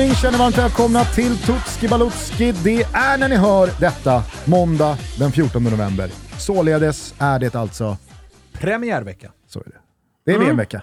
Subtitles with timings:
[0.00, 2.52] Korsning känner varmt välkomna till Tutski Balutski.
[2.64, 6.10] Det är när ni hör detta måndag den 14 november.
[6.38, 7.96] Således är det alltså...
[8.52, 9.30] Premiärvecka.
[9.46, 9.70] Så är det.
[10.24, 10.46] Det är Mm.
[10.46, 10.82] VM-vecka.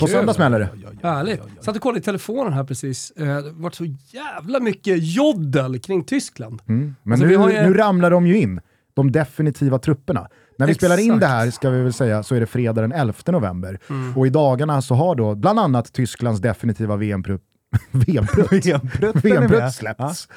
[0.00, 0.68] På söndag smäller det.
[1.08, 1.40] Härligt.
[1.60, 3.10] Satt och kollade i telefonen här precis.
[3.16, 6.62] Eh, Det har varit så jävla mycket joddel kring Tyskland.
[6.68, 6.94] Mm.
[7.02, 8.60] Men Alltså, nu, vi har ju- nu ramlar de ju in,
[8.94, 10.28] de definitiva trupperna.
[10.58, 11.20] När vi spelar in Exakt.
[11.20, 13.78] det här, ska vi väl säga, så är det fredag den 11 november.
[13.90, 14.16] Mm.
[14.16, 17.42] Och i dagarna så har då bland annat Tysklands definitiva VM-trupp
[17.92, 19.72] Är VM-trupp med.
[19.74, 20.28] släppts.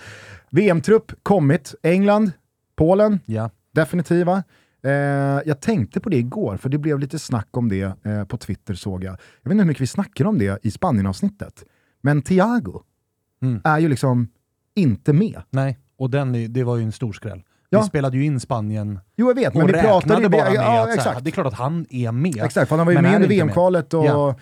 [0.50, 1.76] VM-trupp kommit.
[1.84, 2.32] England,
[2.78, 3.50] Polen, Ja.
[3.74, 4.44] definitiva.
[4.84, 4.92] Eh,
[5.46, 8.74] jag tänkte på det igår, för det blev lite snack om det eh, på Twitter
[8.74, 9.12] såg jag.
[9.14, 11.64] Jag vet inte hur mycket vi snackar om det i Spanien-avsnittet.
[12.02, 12.82] Men Thiago
[13.42, 13.62] Mm.
[13.64, 14.28] är ju liksom
[14.76, 15.42] inte med.
[15.50, 17.44] Nej, och den, det var ju en stor skräll.
[17.70, 17.82] Ja.
[17.82, 20.84] Vi spelade ju in Spanien Jo, jag vet, men vi pratade bara med ja, att
[20.84, 21.24] så här, exakt.
[21.24, 22.38] det är klart att han är med.
[22.44, 23.30] Exakt, för han var ju med under med.
[23.30, 24.06] VM-kvalet och...
[24.06, 24.36] Ja.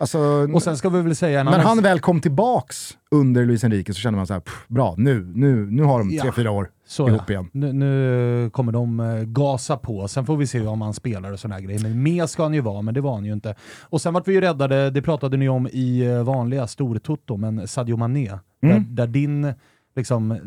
[0.00, 0.18] Alltså,
[0.54, 4.00] Och sen ska vi väl säga när han väl kom tillbaks under Luis Enrique så
[4.00, 6.22] kände man så här, "Pff, bra, nu, nu, nu har de Ja.
[6.22, 7.32] tre, fyra år Så ihop ja.
[7.32, 7.50] igen.
[7.52, 11.40] Nu, nu kommer de eh, gasa på, sen får vi se om han spelar och
[11.40, 11.80] sådana grejer.
[11.82, 13.54] Men med ska han ju vara, men det var han ju inte.
[13.82, 17.68] Och sen vart vi ju räddade, det pratade ni om i eh, vanliga stortutto, men
[17.68, 18.28] Sadio Mané,
[18.62, 18.94] där, Mm.
[18.94, 19.52] där din,
[19.96, 20.38] liksom,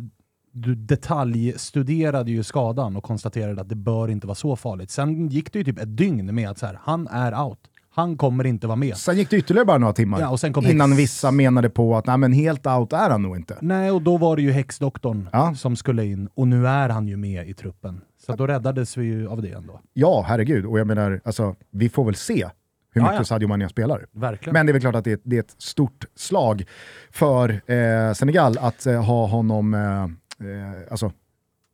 [0.53, 4.91] du detaljstuderade ju skadan och konstaterade att det bör inte vara så farligt.
[4.91, 7.59] Sen gick det ju typ ett dygn med att så här, han är out.
[7.93, 8.97] Han kommer inte vara med.
[8.97, 11.69] Sen gick det ytterligare bara några timmar Ja, och sen kom innan Hex- vissa menade
[11.69, 13.57] på att nej, men helt out är han nog inte.
[13.61, 15.55] Nej, och då var det ju häxdoktorn Ja.
[15.55, 18.01] som skulle in och nu är han ju med i truppen.
[18.25, 19.79] Så då räddades vi ju av det ändå.
[19.93, 20.65] Ja, herregud.
[20.65, 22.49] Och jag menar, alltså, vi får väl se
[22.93, 23.23] hur Ja, mycket ja.
[23.23, 24.05] Sadio Mané spelar.
[24.11, 24.53] Verkligen.
[24.53, 26.63] Men det är väl klart att det är, det är ett stort slag
[27.11, 30.03] för eh, Senegal att eh, ha honom, eh,
[30.49, 31.11] eh, alltså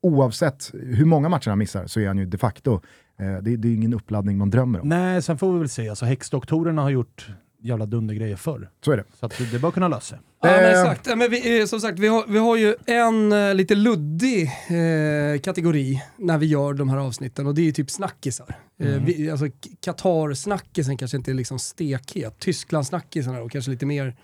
[0.01, 2.81] oavsett hur många matcher han missar så är han ju de facto,
[3.17, 4.89] det, det är ju ingen uppladdning man drömmer om.
[4.89, 5.89] Nej, sen får vi väl se.
[5.89, 7.27] Alltså, häxdoktorerna har gjort
[7.61, 8.69] jävla dundergrejer förr.
[8.85, 9.03] Så är det.
[9.19, 10.19] Så att det, det bör kunna lösa sig.
[10.41, 10.69] Ja, men Eh.
[10.81, 11.07] exakt.
[11.07, 14.43] Ja, Men vi, eh, som sagt, vi har, vi har ju en eh, lite luddig
[14.43, 18.55] eh, kategori när vi gör de här avsnitten och det är ju typ snackisar.
[18.79, 19.45] Eh, vi, alltså,
[19.81, 22.39] Qatar-snackisen kanske inte är liksom stekhet.
[22.39, 24.15] Tyskland-snackisen då kanske lite mer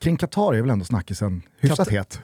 [0.00, 2.20] Kring Qatar är väl ändå snackisen hyfsat het.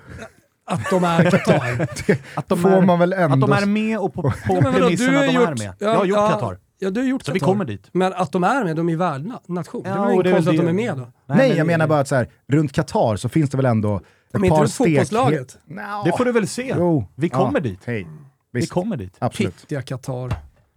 [0.69, 1.89] Att de är Qatar.
[2.35, 3.35] Att de, Får är, man väl ändå...
[3.35, 5.55] att de är med och på, på Ja, men premisserna du har de gjort- är
[5.59, 5.75] med.
[5.79, 6.59] ja, jag har gjort ja, Qatar.
[6.79, 7.53] Ja, du har gjort Så vi Qatar.
[7.53, 7.89] kommer dit.
[7.93, 9.83] Men att de är med, de är värdnation.
[9.83, 11.13] Det är väl och inte det är väl konstigt att de är med då?
[11.27, 13.97] Nej, men jag menar bara att så här, runt Qatar så finns det väl ändå
[13.97, 14.03] ett
[14.33, 15.59] Men inte par runt fotbollslaget?
[15.67, 16.03] Nja.
[16.05, 16.75] Det får du väl se.
[16.79, 17.07] Jo.
[17.15, 17.81] Vi kommer Ja, dit.
[17.87, 18.07] Hej.
[18.53, 19.17] Vi kommer dit.
[19.19, 19.57] absolut.
[19.61, 20.29] Pittiga Qatar.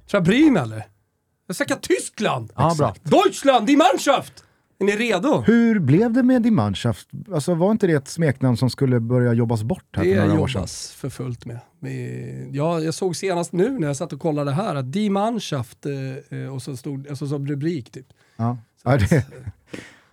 [0.07, 0.85] Ska jag bry mig eller?
[1.47, 2.51] Jag snackar Tyskland!
[2.55, 2.95] Ja, bra.
[3.03, 4.43] Deutschland, die Mannschaft!
[4.81, 5.43] Är ni redo?
[5.47, 7.07] Hur blev det med din Mannschaft?
[7.33, 10.41] Alltså var inte det ett smeknamn som skulle börja jobbas bort här Det för några
[10.41, 10.59] år sedan?
[10.59, 11.59] jobbas för fullt med.
[12.51, 16.39] ja, jag såg senast nu när jag satt och kollade här att Die Mannschaft eh,
[16.39, 18.07] eh, och så stod alltså som rubrik typ.
[18.37, 18.57] Ja.
[18.83, 19.07] Ja, det,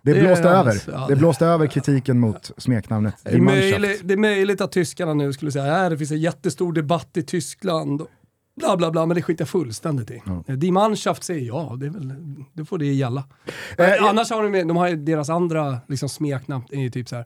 [0.03, 0.83] det Det blåste över.
[0.87, 4.73] ja, Det det- blåste över kritiken mot smeknamnet Det är, möjligt, det är möjligt att
[4.73, 8.03] tyskarna nu skulle säga att det finns en jättestor debatt i Tyskland.
[8.59, 10.23] Bla bla bla, men det skiter jag fullständigt i.
[10.27, 10.45] Ja.
[10.47, 10.57] Ja.
[10.57, 12.15] Die Mannschaft säger ja, det, är väl,
[12.53, 13.25] det får det gälla.
[13.79, 17.17] Eh, jag- Annars har de, de har deras andra liksom, smeknamn, är ju typ så
[17.17, 17.25] här.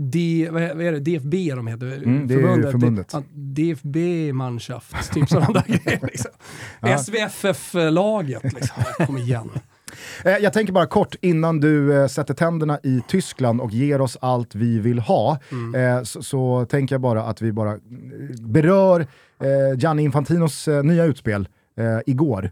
[0.00, 1.00] D, vad är det?
[1.00, 1.86] DFB de heter?
[1.96, 3.10] Mm, det är förbundet.
[3.12, 6.00] Ja, DFB Mannschaft, typ sådana där grejer.
[6.02, 6.30] Liksom.
[6.98, 8.82] SVFF-laget liksom.
[9.06, 9.50] Kom igen.
[10.24, 14.18] Eh, Jag tänker bara kort innan du eh, sätter tänderna i Tyskland och ger oss
[14.20, 15.38] allt vi vill ha,
[15.76, 17.78] eh, så, så tänker jag bara att vi bara
[18.40, 19.06] berör
[19.76, 21.48] Gianni Infantinos nya utspel
[22.06, 22.50] igår,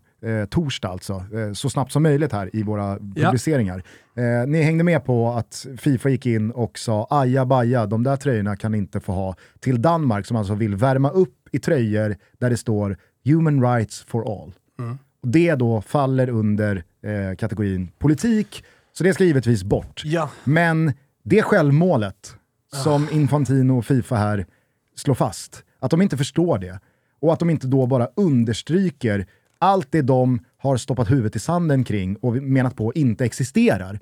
[0.50, 1.24] torsdag alltså,
[1.54, 3.82] så snabbt som möjligt här i våra publiceringar.
[4.16, 8.16] Eh, ni hängde med på att Fifa gick in och sa aja baja, de där
[8.16, 12.16] tröjorna kan ni inte få ha till Danmark som alltså vill värma upp i tröjor
[12.38, 14.52] där det står “Human rights for all”.
[14.78, 14.96] Och
[15.32, 20.02] det då faller under eh, kategorin politik, så det ska givetvis bort.
[20.04, 20.30] Ja.
[20.44, 20.92] Men
[21.22, 22.34] det självmålet
[22.72, 24.46] som Infantino och Fifa här
[24.94, 26.80] slår fast, att de inte förstår det
[27.20, 29.26] och att de inte då bara understryker
[29.58, 34.00] allt det de har stoppat huvudet i sanden kring och menat på inte existerar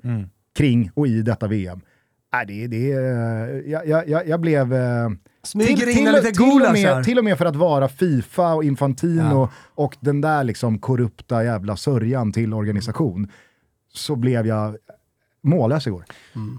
[0.57, 1.81] kring och i detta VM.
[2.33, 4.73] Nej, det, det, eh, jag, jag, jag, jag blev...
[5.45, 8.63] Smyger in en lite till, och med, till och med för att vara Fifa och
[8.63, 13.31] Infantino och den där liksom korrupta jävla sörjan till organisation,
[13.93, 14.77] så blev jag
[15.45, 16.05] mållös igår.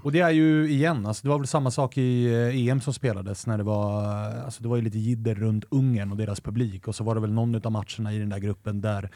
[0.03, 2.93] Och det är ju igen, alltså det var väl samma sak i eh, EM som
[2.93, 4.03] spelades när det var,
[4.45, 7.21] alltså det var ju lite jidder runt Ungern och deras publik och så var det
[7.21, 9.09] väl någon av matcherna i den där gruppen där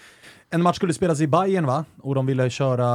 [0.49, 1.85] en match skulle spelas i Bayern va?
[2.01, 2.87] Och de ville köra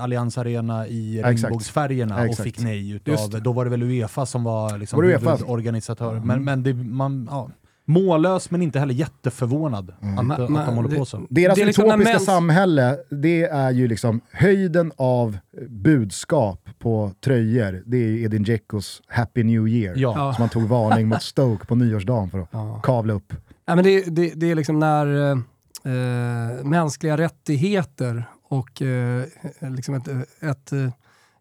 [0.00, 4.44] Allianz Arena i regnbågsfärgerna Ja, och fick nej utav, då var det väl Uefa som
[4.44, 6.20] var liksom Var huvudorganisatör.
[6.20, 7.50] Men, men det, man, ja,
[7.90, 11.26] Mållös men inte heller jätteförvånad att, Men- att de håller det- på så.
[11.30, 15.38] Deras Det är liksom utopiska mens- samhälle, det är ju liksom höjden av
[15.68, 17.82] budskap på tröjor.
[17.86, 19.94] Det är Edin Dzeckos Happy New Year.
[19.96, 20.12] Ja.
[20.16, 20.32] Ja.
[20.34, 22.80] Som han tog varning mot Stoke på nyårsdagen för att Ja.
[22.82, 23.32] kavla upp.
[23.66, 25.38] Nej, men det, det, det är liksom när eh,
[25.84, 29.22] eh, mänskliga rättigheter och eh,
[29.60, 30.08] liksom ett,
[30.40, 30.88] ett eh,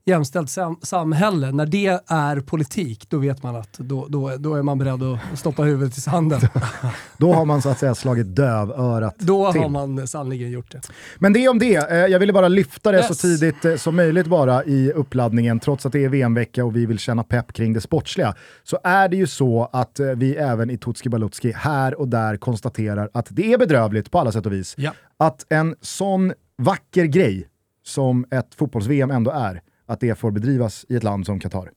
[0.06, 4.62] jämställt sam samhälle, när det är politik, då vet man att då, då, då är
[4.62, 6.42] man beredd att stoppa huvudet i sanden.
[7.18, 9.62] Då har man så att säga slagit dövörat Då till.
[9.62, 10.82] har man sannerligen gjort det.
[11.18, 11.76] Men det om det.
[11.92, 13.22] Eh, Jag ville bara lyfta det så Yes.
[13.40, 17.00] tidigt eh, som möjligt bara i uppladdningen, trots att det är VM-vecka och vi vill
[17.00, 18.36] känna pepp kring det sportsliga.
[18.64, 22.38] Så är det ju så att eh, vi även i Tutski Balutski här och där
[22.38, 24.74] konstaterar att det är bedrövligt på alla sätt och vis.
[24.78, 24.92] Ja.
[25.18, 27.48] Att en sån vacker grej
[27.86, 31.70] som ett fotbolls-VM ändå är, att det får bedrivas i ett land som Qatar.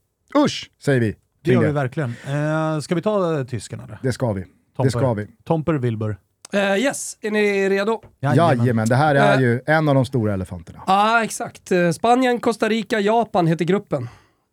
[0.45, 1.17] Usch, säger vi.
[1.45, 1.73] Det gör vi det.
[1.73, 2.15] verkligen.
[2.27, 3.95] Eh, ska vi ta eh, tyskarna då?
[4.03, 4.41] Det ska vi.
[4.41, 4.91] Det Tomper.
[4.91, 5.27] ska vi.
[5.45, 6.17] Tomper Wilbur.
[6.53, 8.03] Eh, yes, är ni redo?
[8.21, 9.41] Jajamän, det här är Eh.
[9.41, 10.83] ju en av de stora elefanterna.
[10.87, 11.73] Ja, exakt.
[11.73, 14.09] Eh, Spanien, Costa Rica, Japan heter gruppen.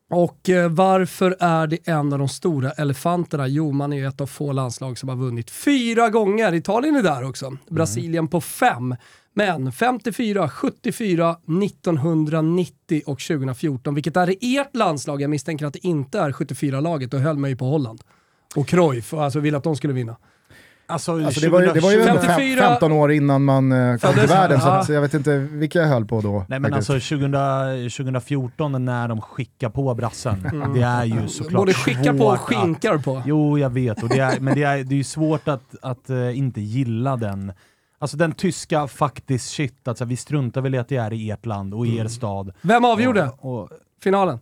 [0.10, 3.48] Och eh, varför är det en av de stora elefanterna?
[3.48, 6.54] Jo, man är ju ett av få landslag som har vunnit fyra gånger.
[6.54, 7.58] Italien är där också.
[7.70, 8.96] Brasilien på fem.
[9.34, 15.22] Men 54, 74, 1990 och 2014, vilket är ert landslag.
[15.22, 18.02] Jag misstänker att det inte är 74-laget, då höll man ju på Holland.
[18.56, 20.16] Och Cruyff, alltså ville att de skulle vinna.
[20.90, 23.44] Alltså, Alltså det, var ju, det var ju 2020 ändå fem- 54 15 år innan
[23.46, 24.80] man eh, kom till världen, så ja.
[24.80, 26.46] att, jag vet inte vilka jag höll på då.
[26.50, 26.90] Nej men faktiskt.
[26.90, 30.44] alltså 2000, 2014 när de skickar på brassen,
[30.76, 33.22] det är ju såklart Både skicka på och skinkar på.
[33.26, 34.04] Jo, jag vet.
[34.04, 37.16] Och det är, men det är, det är ju svårt att, att eh, inte gilla
[37.18, 37.52] den.
[38.00, 41.46] Alltså den tyska faktiskt shit, alltså, vi struntar väl i att det är i ert
[41.46, 42.06] land och i Mm.
[42.06, 42.52] er stad.
[42.62, 43.70] Vem avgjorde Och, och
[44.04, 44.40] finalen?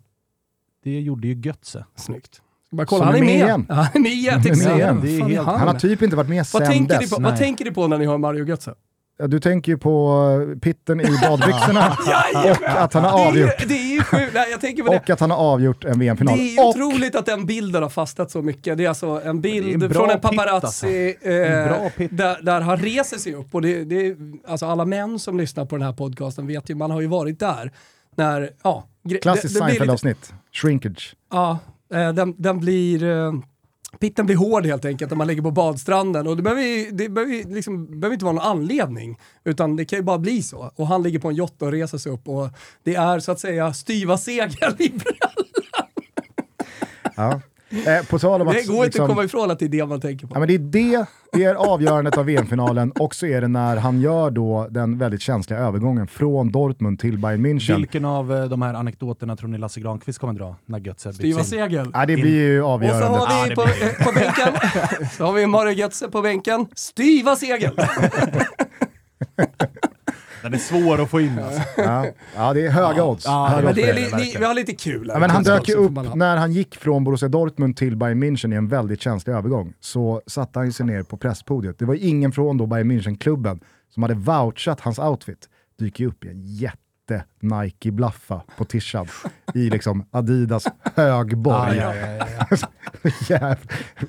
[0.83, 1.85] det gjorde ju Götze.
[1.95, 2.41] Snyggt.
[2.71, 3.35] Bara kolla, han är är med med.
[3.45, 3.65] igen.
[3.69, 5.01] Han är med igen till Han är.
[5.01, 5.59] Det är han.
[5.59, 7.09] Han har typ inte varit med vad, sen tänker dess.
[7.09, 8.73] på, vad tänker ni på när ni hör Mario Götze?
[9.27, 10.19] Du tänker ju på
[10.53, 11.87] eh, pitten i badbyxorna
[12.49, 14.31] och att han har Det är avgjort, det är ju sjukt.
[14.33, 14.97] Nej, jag tänker på det.
[14.97, 16.39] och att han har avgjort en Det VM-final.
[16.39, 18.77] är ju Och otroligt att den bilden har fastnat så mycket.
[18.77, 21.27] Det är alltså en Det är bild en från en paparazzi alltså.
[21.29, 22.17] En eh, pitt.
[22.17, 23.55] där, där han reser sig upp.
[23.55, 24.15] Och det, det,
[24.47, 27.39] alltså alla män som lyssnar på den här podcasten vet ju, man har ju varit
[27.39, 27.71] där.
[28.17, 28.83] När, ja,
[29.21, 31.15] klassiskt det- det Seinfeld-avsnitt, shrinkage.
[31.31, 31.57] Ja,
[31.93, 33.03] Eh, den, den blir...
[33.03, 33.33] Eh,
[33.99, 36.27] pitten blir hård helt enkelt när man ligger på badstranden.
[36.27, 39.85] Och det behöver, ju- det behöver, ju liksom, behöver inte vara någon anledning, utan det
[39.85, 40.71] kan ju bara bli så.
[40.75, 42.49] Och han ligger på en jott och reser sig upp och
[42.83, 45.47] det är så att säga styva segel i brallan.
[47.15, 47.41] Ja.
[47.69, 48.53] Eh, på tal om att...
[48.53, 50.35] Det går inte liksom- att komma ifrån att det är det man tänker på.
[50.35, 53.77] Ja, men det är det, det är avgörandet av VM-finalen och så är det när
[53.77, 57.75] han gör då den väldigt känsliga övergången från Dortmund till Bayern München.
[57.77, 61.17] Vilken av eh, de här anekdoterna tror ni Lasse Granqvist kommer dra när Götze byts
[61.17, 61.91] Styva segel.
[61.93, 63.17] Ja, det blir ju Och så avgörande.
[63.17, 64.53] har vi på, eh, på bänken,
[65.17, 66.65] så har vi Mario Götze på bänken.
[66.75, 67.71] Styva segel!
[70.51, 71.61] Den är svår att få in alltså.
[71.77, 72.05] Ja,
[72.35, 73.25] ja, det är höga odds.
[73.25, 74.17] Ja, Höga Men odds det är det.
[74.23, 75.15] li, vi har lite kul här.
[75.15, 78.53] Ja, men han dök ju upp när han gick från Borussia Dortmund till Bayern München
[78.53, 79.73] i en väldigt känslig övergång.
[79.79, 81.79] Så satte han sig ner på presspodiet.
[81.79, 83.59] Det var ingen från då Bayern München-klubben
[83.93, 85.49] som hade vouchat hans outfit.
[85.79, 89.07] Dyker ju upp i en jätte Nike-blaffa på tishan
[89.53, 91.77] i liksom Adidas högborg.
[91.77, 92.67] Ja, ja, ja, ja.
[93.29, 93.57] Jävla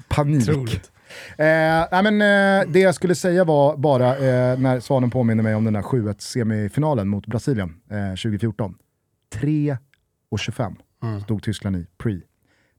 [0.08, 0.48] panik.
[0.48, 0.90] Otroligt.
[1.38, 5.64] Eh, men, eh, det jag skulle säga var bara, eh, när Svanen påminner mig om
[5.64, 8.74] den där 7-1 semifinalen mot Brasilien eh, 2014.
[9.34, 9.76] 3
[10.30, 11.20] och 25 Mm.
[11.20, 12.20] stod Tyskland i pre.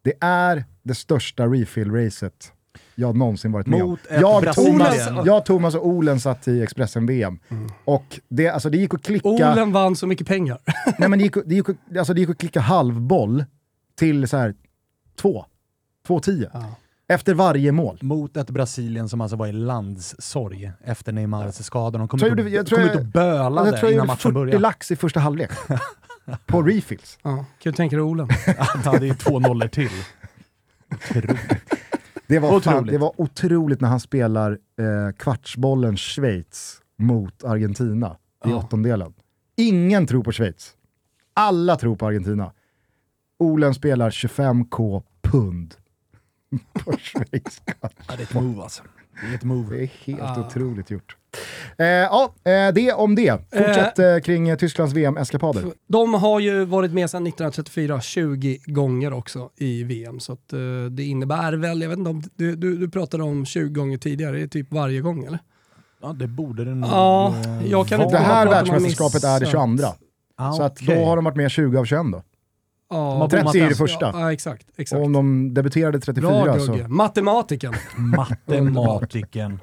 [0.01, 2.51] Det är det största refill-racet
[2.95, 3.89] jag någonsin varit med om.
[3.89, 4.53] Mot ett Jag.
[4.53, 4.95] Thomas,
[5.25, 7.39] jag, Thomas och Olen satt i Expressen-VM.
[7.85, 9.27] Och det, alltså, det gick att klicka...
[9.29, 10.57] Olen vann så mycket pengar.
[10.97, 11.65] Nej, men det, gick, det, gick,
[11.97, 13.45] alltså, det gick att klicka halvboll
[13.95, 14.55] till så här,
[15.21, 15.45] två.
[16.07, 16.49] 2-10.
[16.53, 16.75] Ja.
[17.09, 17.97] Efter varje mål.
[18.01, 21.97] Mot ett Brasilien som alltså var i landssorg efter Neymars skada.
[21.99, 23.91] De kom, ut, jag och, jag kom jag- ut och bölade Jag tror jag innan
[23.91, 24.59] gjorde matchen 40 började.
[24.59, 25.49] lax i första halvlek.
[26.45, 27.17] på refills.
[27.21, 28.27] Ja, kan du tänka dig Olen?
[28.85, 29.89] Ja, det är två nollor till.
[30.95, 31.37] Otroligt.
[32.27, 32.91] Det var, fan, Otroligt.
[32.91, 38.55] det var otroligt när han spelar eh, kvartsbollen Schweiz mot Argentina i Ja.
[38.55, 39.13] åttondelen.
[39.55, 40.71] Ingen tror på Schweiz.
[41.33, 42.51] Alla tror på Argentina.
[43.39, 45.75] Olen spelar 25k pund
[46.73, 47.61] på Schweiz.
[47.81, 48.83] Ja, det är ett move alltså.
[49.21, 49.75] Det är ett move.
[49.77, 50.45] Det är helt Ah.
[50.47, 51.15] otroligt gjort.
[51.77, 53.41] Eh, ja, eh, det om det.
[53.57, 55.63] Fortsätt eh, kring eh, Tysklands VM-eskapader.
[55.87, 60.59] De har ju varit med sedan 1934 20 gånger också i VM, så att, eh,
[60.91, 64.37] det innebär väl, jag vet inte om, du, du, du pratade om 20 gånger tidigare,
[64.37, 65.39] det är typ varje gång eller?
[66.01, 69.39] Ja, det borde det nog Ja, eh, jag kan inte Det här att världsmästerskapet är
[69.39, 69.51] det missat.
[69.51, 69.87] 22.
[70.35, 70.95] Ah, Så att okej.
[70.95, 72.23] då har de varit med 20 av 21 då.
[72.89, 74.05] Ja, 30 är det första.
[74.13, 74.67] Ja, exakt.
[74.77, 74.99] exakt.
[74.99, 76.77] Och om de debuterade 34 Bra så...
[76.87, 77.73] Matematiken.
[77.97, 79.59] Matematiken.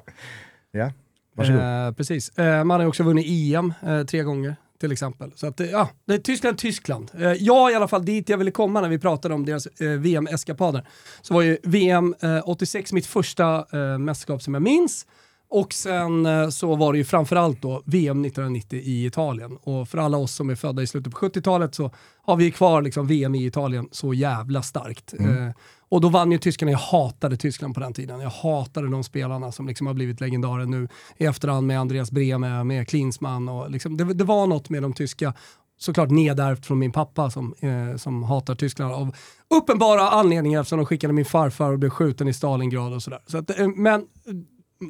[0.71, 0.91] Ja,
[1.35, 1.61] varsågod.
[1.61, 2.29] Eh, precis.
[2.37, 5.31] Eh, man har ju också vunnit EM eh, tre gånger till exempel.
[5.35, 7.11] Så att, eh, ja, det är Tyskland, Tyskland.
[7.19, 9.89] Eh, jag i alla fall dit jag ville komma när vi pratade om deras eh,
[9.89, 10.87] VM-eskapader.
[11.21, 15.05] Så var ju VM eh, 86 mitt första eh, mästerskap som jag minns.
[15.49, 19.57] Och sen eh, så var det ju framförallt då VM 1990 i Italien.
[19.61, 22.81] Och för alla oss som är födda i slutet på 70-talet så har vi kvar
[22.81, 25.13] liksom VM i Italien så jävla starkt.
[25.19, 25.49] Eh,
[25.89, 28.19] och då vann ju tyskarna, jag hatade Tyskland på den tiden.
[28.19, 30.87] Jag hatade de spelarna som liksom har blivit legendarer nu
[31.17, 34.93] i efterhand med Andreas Brehme, med Klinsmann och liksom, det, det var något med de
[34.93, 35.33] tyska
[35.77, 39.15] såklart nedärvt från min pappa som, eh, som hatar Tyskland av
[39.49, 43.19] uppenbara anledningar eftersom de skickade min farfar och blev skjuten i Stalingrad och sådär.
[43.27, 44.05] Så att, eh, men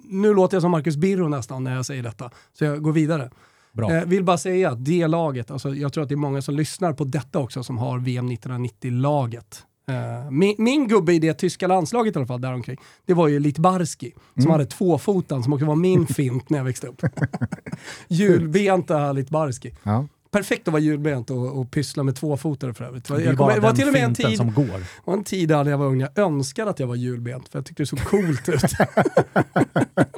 [0.04, 3.30] nu låter jag som Marcus Birro nästan när jag säger detta, så jag går vidare.
[3.72, 3.92] Bra.
[3.92, 6.56] Eh, vill bara säga att det laget, alltså jag tror att det är många som
[6.56, 9.64] lyssnar på detta också som har VM 1990-laget.
[9.90, 13.40] Eh, min, min gubbe i det tyska landslaget i alla fall, däromkring, det var ju
[13.40, 17.02] Litbarski som hade tvåfotan som också var min fint när jag växte upp.
[18.08, 19.76] Hjulbenta Litbarski.
[19.84, 20.08] Ja.
[20.32, 23.08] Perfekt att vara hjulbent och, och pyssla med tvåfotare för övrigt.
[23.08, 24.84] Det är Jag bara kommer- det var till och med en tid, som går.
[25.06, 27.60] var en tid där när jag var ung, jag önskade att jag var hjulbent för
[27.60, 28.62] jag tyckte det såg coolt ut.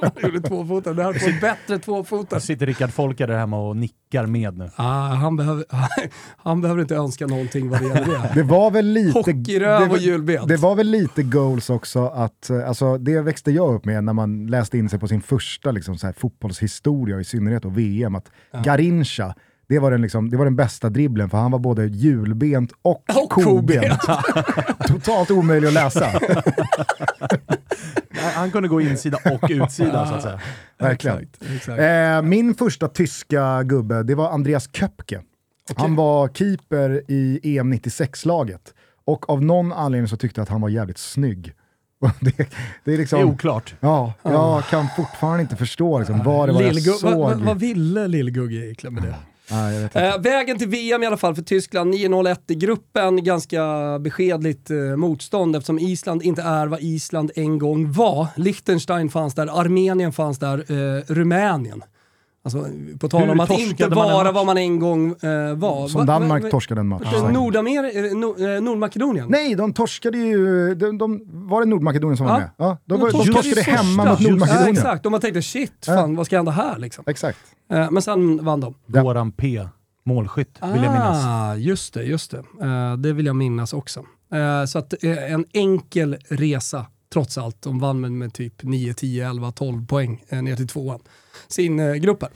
[0.00, 2.40] jag gjorde tvåfotare, det här var bättre tvåfotare.
[2.40, 4.70] Sitter Rickard Folke där hemma och nickar med nu.
[4.76, 5.64] Ah, han, behöver,
[6.36, 8.30] han behöver inte önska någonting vad det gäller det.
[8.34, 9.18] Det var väl lite...
[9.18, 10.48] Hockeyröv och hjulbent.
[10.48, 14.12] Det var väl lite goals också att, eh, alltså det växte jag upp med när
[14.12, 18.14] man läste in sig på sin första liksom, så här, fotbollshistoria, i synnerhet och VM,
[18.14, 18.30] att
[18.64, 19.34] Garincha,
[19.70, 23.04] det var, den, liksom, det var den bästa dribblen för han var både hjulbent och,
[23.22, 24.00] Och kobent.
[24.86, 26.06] Totalt omöjlig att läsa.
[28.34, 30.40] Han kunde gå insida och utsida så att säga.
[30.78, 31.18] Verkligen.
[31.18, 31.80] Exakt, exakt.
[31.80, 35.22] Eh, min första tyska gubbe, det var Andreas Köpke.
[35.76, 38.74] Han var keeper i EM 96-laget.
[39.04, 41.54] Och av någon anledning så tyckte jag att han var jävligt snygg.
[42.20, 42.46] Det, det är
[42.84, 43.20] Det liksom...
[43.20, 43.74] är oklart.
[43.80, 47.10] Ja, jag kan fortfarande inte förstå liksom, vad det var jag såg.
[47.10, 49.14] vad, vad, vad ville Lillgugge egentligen med det?
[49.82, 50.00] Inte.
[50.00, 53.24] Eh, vägen till VM i alla fall för Tyskland, 9-0-1 i gruppen.
[53.24, 53.64] Ganska
[53.98, 58.26] beskedligt eh, motstånd eftersom Island inte är vad Island en gång var.
[58.36, 61.82] Liechtenstein fanns där, Armenien fanns där, eh, Rumänien.
[62.44, 62.66] Alltså,
[63.00, 65.88] på tal om att inte vara vad man en gång eh, var.
[65.88, 67.02] Som Va- Danmark va- va- torskade en match.
[67.04, 67.32] Säkert.
[67.32, 69.26] Nordamer, eh, Nor- eh, Nordmakedonien?
[69.30, 70.74] Nej, de torskade ju...
[70.74, 72.38] De, de, var det Nordmakedonien som var Ja.
[72.38, 72.50] med?
[72.56, 74.72] Ja, de, De var, de torskade hemma mot Ja, Nordmakedonien.
[74.76, 77.04] exakt, och man tänkte shit, fan, vad ska hända här liksom?
[77.06, 77.38] Exakt.
[77.72, 78.74] Eh, men sen vann de.
[78.86, 79.02] Ja.
[79.02, 79.68] Goran P.
[80.04, 81.24] Målskytt, vill jag minnas.
[81.26, 82.38] Ah, just det, just det.
[82.62, 84.00] Eh, det vill jag minnas också.
[84.32, 87.62] Eh, så att eh, en enkel resa, trots allt.
[87.62, 91.00] De vann med, med typ 9, 10, 11, 12 poäng eh, ner till tvåan.
[91.48, 92.30] Sin eh, grupp här.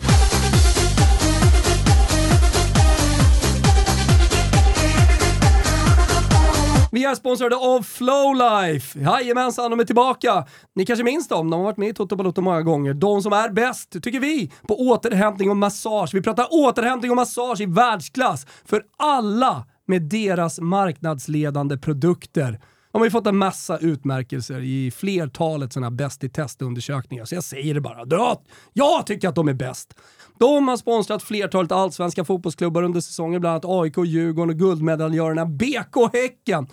[6.95, 9.01] Vi är sponsrade av Flowlife.
[9.01, 10.47] Jajamensan, de är tillbaka.
[10.75, 12.95] Ni kanske minns dem, de har varit med i Toto Balotto många gånger.
[12.95, 16.15] De som är bäst, tycker vi, på återhämtning och massage.
[16.15, 22.61] Vi pratar återhämtning och massage i världsklass för alla med deras marknadsledande produkter.
[22.95, 27.45] De har ju fått en massa utmärkelser i flertalet sådana bäst i testundersökningar, så jag
[27.45, 28.37] säger det bara.
[28.73, 29.95] Jag tycker att de är bäst.
[30.39, 36.13] De har sponsrat flertalet allsvenska fotbollsklubbar under säsongen, bland annat AIK, Djurgården och guldmedaljörerna BK
[36.13, 36.67] Häcken.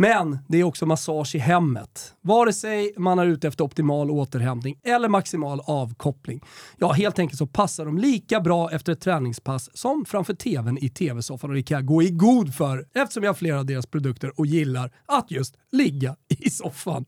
[0.00, 2.14] Men det är också massage i hemmet.
[2.20, 6.40] Vare sig man är ute efter optimal återhämtning eller maximal avkoppling.
[6.78, 10.88] Ja, helt enkelt så passar de lika bra efter ett träningspass som framför tvn i
[10.88, 13.86] tv-soffan och det kan jag gå i god för eftersom jag har flera av deras
[13.86, 17.04] produkter och gillar att just ligga i soffan.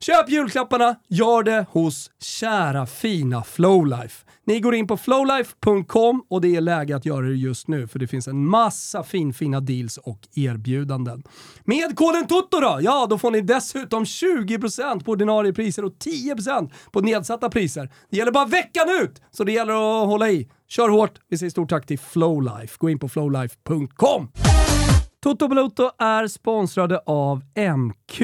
[0.00, 4.24] Köp julklapparna, gör det hos kära fina Flowlife.
[4.46, 7.98] Ni går in på flowlife.com och det är läge att göra det just nu för
[7.98, 11.22] det finns en massa finfina deals och erbjudanden.
[11.64, 16.70] Med koden TOTO då, ja då får ni dessutom 20% på ordinarie priser och 10%
[16.92, 17.90] på nedsatta priser.
[18.10, 20.48] Det gäller bara veckan ut, så det gäller att hålla i.
[20.68, 22.76] Kör hårt, vi säger stort tack till Flowlife.
[22.78, 24.28] Gå in på flowlife.com.
[25.22, 27.42] Toto Balotto är sponsrade av
[27.76, 28.22] MQ.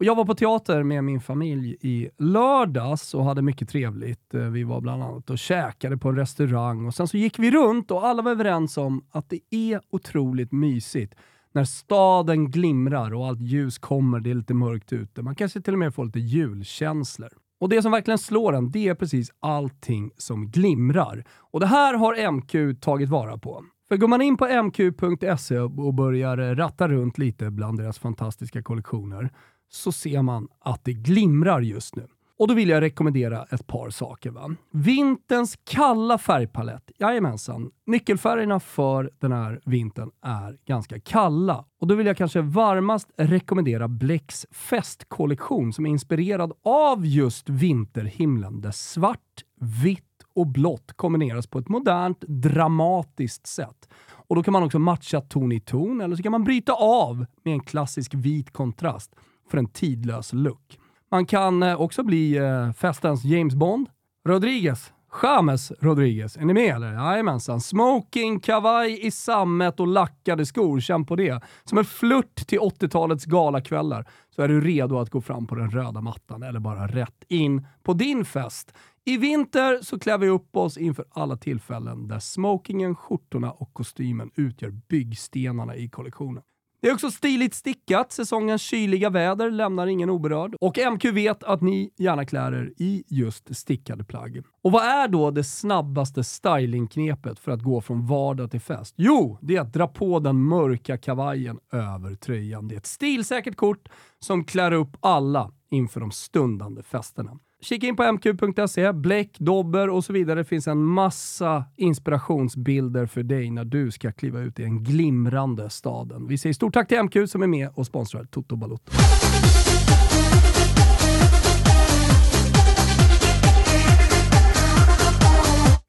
[0.00, 4.34] Och jag var på teater med min familj i lördags och hade mycket trevligt.
[4.34, 7.50] Eh, vi var bland annat och käkade på en restaurang och sen så gick vi
[7.50, 11.14] runt och alla var överens om att det är otroligt mysigt
[11.52, 15.22] när staden glimrar och allt ljus kommer, det är lite mörkt ute.
[15.22, 17.30] Man kanske till och med får lite julkänslor.
[17.60, 21.24] Och det som verkligen slår en, det är precis allting som glimrar.
[21.30, 23.64] Och det här har MQ tagit vara på.
[23.88, 29.30] För går man in på mq.se och börjar ratta runt lite bland deras fantastiska kollektioner
[29.70, 32.06] så ser man att det glimrar just nu.
[32.40, 34.30] Och då vill jag rekommendera ett par saker.
[34.30, 34.54] Va?
[34.70, 36.90] Vinterns kalla färgpalett.
[36.98, 37.70] Jajamensan.
[37.86, 41.64] Nyckelfärgerna för den här vintern är ganska kalla.
[41.80, 48.60] Och då vill jag kanske varmast rekommendera Blecks festkollektion som är inspirerad av just vinterhimlen
[48.60, 49.44] där svart,
[49.82, 53.88] vitt och blått kombineras på ett modernt, dramatiskt sätt.
[54.30, 57.26] Och Då kan man också matcha ton i ton, eller så kan man bryta av
[57.44, 59.14] med en klassisk vit kontrast
[59.50, 60.78] för en tidlös look.
[61.10, 63.88] Man kan eh, också bli eh, festens James Bond.
[64.28, 64.92] Rodriguez.
[65.22, 66.36] James Rodriguez.
[66.36, 66.92] Är ni med eller?
[66.92, 67.60] Jajamensan.
[67.60, 70.80] Smoking, kavaj i sammet och lackade skor.
[70.80, 71.42] Känn på det.
[71.64, 75.70] Som en flört till 80-talets galakvällar så är du redo att gå fram på den
[75.70, 78.74] röda mattan eller bara rätt in på din fest.
[79.04, 84.30] I vinter så klär vi upp oss inför alla tillfällen där smokingen, skjortorna och kostymen
[84.34, 86.42] utgör byggstenarna i kollektionen.
[86.82, 88.12] Det är också stiligt stickat.
[88.12, 90.54] Säsongens kyliga väder lämnar ingen oberörd.
[90.60, 94.42] Och MQ vet att ni gärna klär er i just stickade plagg.
[94.62, 98.94] Och vad är då det snabbaste stylingknepet för att gå från vardag till fest?
[98.96, 102.68] Jo, det är att dra på den mörka kavajen över tröjan.
[102.68, 107.38] Det är ett stilsäkert kort som klär upp alla inför de stundande festerna.
[107.62, 110.38] Kika in på mq.se, bläck, dobber och så vidare.
[110.38, 115.70] Det finns en massa inspirationsbilder för dig när du ska kliva ut i den glimrande
[115.70, 116.26] staden.
[116.26, 118.92] Vi säger stort tack till MQ som är med och sponsrar Toto Balotto.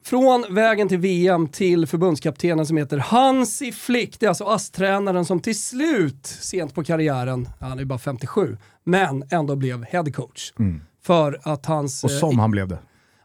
[0.04, 4.20] Från vägen till VM till förbundskaptenen som heter Hansi Flick.
[4.20, 9.24] Det är alltså ASS-tränaren som till slut, sent på karriären, han är bara 57, men
[9.30, 10.52] ändå blev headcoach.
[10.58, 10.80] Mm.
[11.02, 12.04] För att hans...
[12.04, 12.78] Och som eh, han blev det.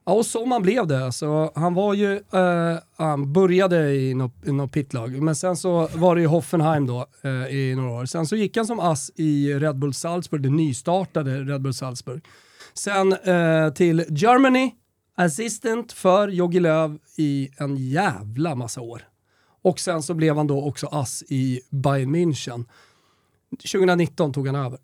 [0.08, 1.06] Ja, och som han blev det.
[1.06, 5.90] Alltså, han var ju, eh, han började i något, i något pitlag, men sen så
[5.96, 8.06] var det ju Hoffenheim då eh, i några år.
[8.06, 12.26] Sen så gick han som ass i Red Bull Salzburg, det nystartade Red Bull Salzburg.
[12.74, 14.72] Sen eh, till Germany,
[15.16, 19.02] assistant för Jogi Löw i en jävla massa år.
[19.62, 22.66] Och sen så blev han då också ass i Bayern München.
[23.72, 24.80] 2019 tog han över.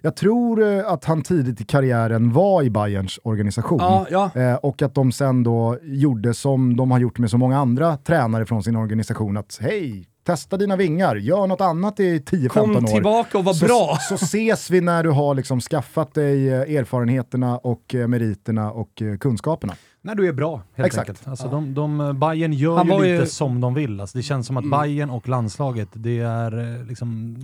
[0.00, 3.78] Jag tror eh, att han tidigt i karriären var i Bayerns organisation.
[3.78, 4.30] Ja, ja.
[4.34, 7.96] Eh, och att de sen då gjorde som de har gjort med så många andra
[7.96, 9.36] tränare från sin organisation.
[9.36, 12.74] Att hej, testa dina vingar, gör något annat i 10-15 år.
[12.74, 13.98] Kom tillbaka och var så, bra.
[14.08, 19.74] Så ses vi när du har liksom skaffat dig eh, erfarenheterna och meriterna och kunskaperna.
[20.04, 21.08] När du är bra, helt Exakt.
[21.08, 21.28] enkelt.
[21.28, 21.50] Alltså, ja.
[21.50, 23.26] de, de, Bayern gör Han ju lite ju...
[23.26, 24.00] som de vill.
[24.00, 24.80] Alltså, det känns som att mm.
[24.80, 27.36] Bayern och landslaget det är, eh, liksom,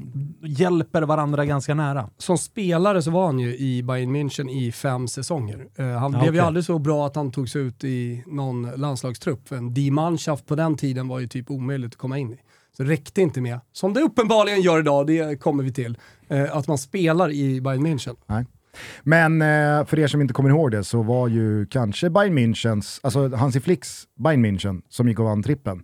[0.43, 2.11] hjälper varandra ganska nära.
[2.19, 5.66] Som spelare så var han ju i Bayern München i fem säsonger.
[5.79, 6.35] Uh, han ja, blev okay.
[6.35, 9.53] ju aldrig så bra att han togs ut i någon landslagstrupp.
[9.53, 12.38] En D-manschaft på den tiden var ju typ omöjligt att komma in i.
[12.76, 15.98] Så det räckte inte med, som det uppenbarligen gör idag, det kommer vi till,
[16.33, 18.16] uh, att man spelar i Bayern München.
[18.26, 18.46] Nej.
[19.02, 23.00] Men eh, för er som inte kommer ihåg det så var ju kanske Bayern Münchens,
[23.02, 25.83] alltså Hansi Flicks Bayern München som gick och vann trippen.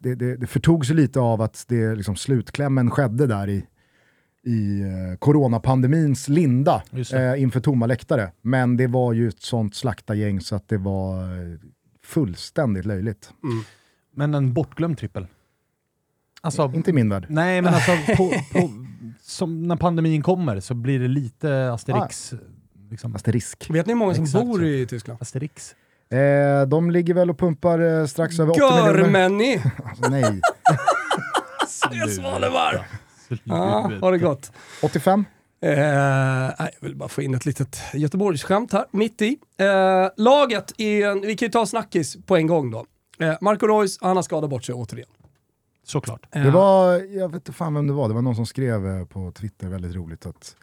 [0.00, 3.66] Det, det, det förtogs ju lite av att det, liksom, slutklämmen skedde där i,
[4.44, 8.32] i eh, coronapandemins linda eh, inför tomma läktare.
[8.42, 11.58] Men det var ju ett sånt slaktargäng så att det var eh,
[12.04, 13.30] fullständigt löjligt.
[13.42, 13.64] Mm.
[14.14, 15.26] Men en bortglömd trippel?
[16.40, 17.26] Alltså, inte i min värld.
[17.28, 18.70] Nej, men alltså på, på,
[19.22, 22.32] som när pandemin kommer så blir det lite Asterix.
[22.32, 22.36] Ah.
[22.90, 23.16] Liksom.
[23.16, 23.70] Asterisk.
[23.70, 25.22] Vet ni hur många som Exakt, bor i Tyskland?
[25.22, 25.74] Asterix.
[26.10, 28.98] Eh, de ligger väl och pumpar eh, strax över 80 miljoner.
[28.98, 29.62] Görmänni!
[29.84, 30.40] alltså, nej.
[31.92, 32.86] Jag Svanemar!
[33.44, 34.52] Ja, har det gått.
[34.82, 35.24] 85?
[35.62, 39.38] Eh, jag vill bara få in ett litet Göteborgsskämt här, mitt i.
[39.58, 39.66] Eh,
[40.16, 42.86] laget, är, vi kan ju ta snackis på en gång då.
[43.20, 45.08] Eh, Marco Reus, han har skadat bort sig återigen.
[45.90, 46.26] Såklart.
[46.32, 49.04] Det var, jag vet inte fan vem det var, det var någon som skrev eh,
[49.04, 50.56] på Twitter väldigt roligt att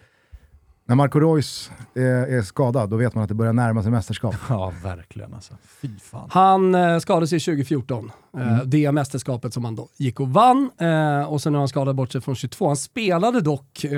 [0.88, 4.36] när Marco Reus är, är, skadad, då vet man att det börjar närma sig mästerskap.
[4.50, 5.54] Ja, verkligen alltså.
[5.82, 6.30] Fy fan.
[6.32, 8.70] Han eh, skadade sig 2014, eh, mm.
[8.70, 10.70] det mästerskapet som han då gick och vann.
[10.78, 12.68] Eh, och sen har han skadat bort sig från 22.
[12.68, 13.92] Han spelade dock eh,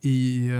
[0.00, 0.50] i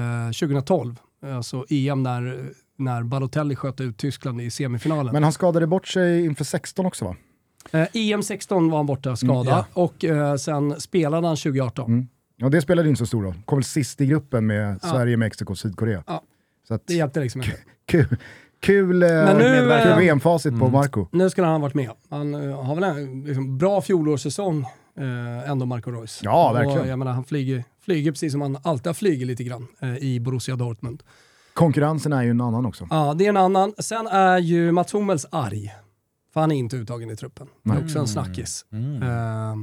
[0.41, 1.01] 2012,
[1.35, 5.13] alltså EM när, när Balotelli sköt ut Tyskland i semifinalen.
[5.13, 7.17] Men han skadade bort sig inför 16 också va?
[7.73, 9.67] Eh, EM 16 var han borta skadad mm, ja.
[9.73, 11.91] och eh, sen spelade han 2018.
[11.91, 12.09] Mm.
[12.37, 13.35] Ja, det spelade inte så stor roll.
[13.45, 14.89] Kom väl sist i gruppen med ja.
[14.89, 16.05] Sverige, Mexiko och Sydkorea.
[16.07, 16.23] Ja.
[16.69, 17.57] Så att, det hjälpte liksom inte.
[17.87, 18.17] Kul,
[18.61, 20.61] kul, eh, kul VM-facit mm.
[20.61, 21.07] på Marco.
[21.13, 21.91] Nu skulle han ha varit med.
[22.11, 24.65] Han uh, har väl en liksom, bra fjolårssäsong
[25.01, 26.21] uh, ändå, Marco Reus.
[26.23, 26.81] Ja, verkligen.
[26.81, 29.99] Och, jag menar, han flyger, flyger precis som han alltid har flugit lite grann uh,
[29.99, 31.03] i Borussia Dortmund.
[31.55, 32.87] Konkurrensen är ju en annan också.
[32.91, 33.73] Ja, det är en annan.
[33.79, 35.75] Sen är ju Mats Hummels arg.
[36.35, 37.47] För han är inte uttagen i truppen.
[37.63, 38.67] Det är också en snackis.
[38.73, 39.03] Mm.
[39.03, 39.57] Uh,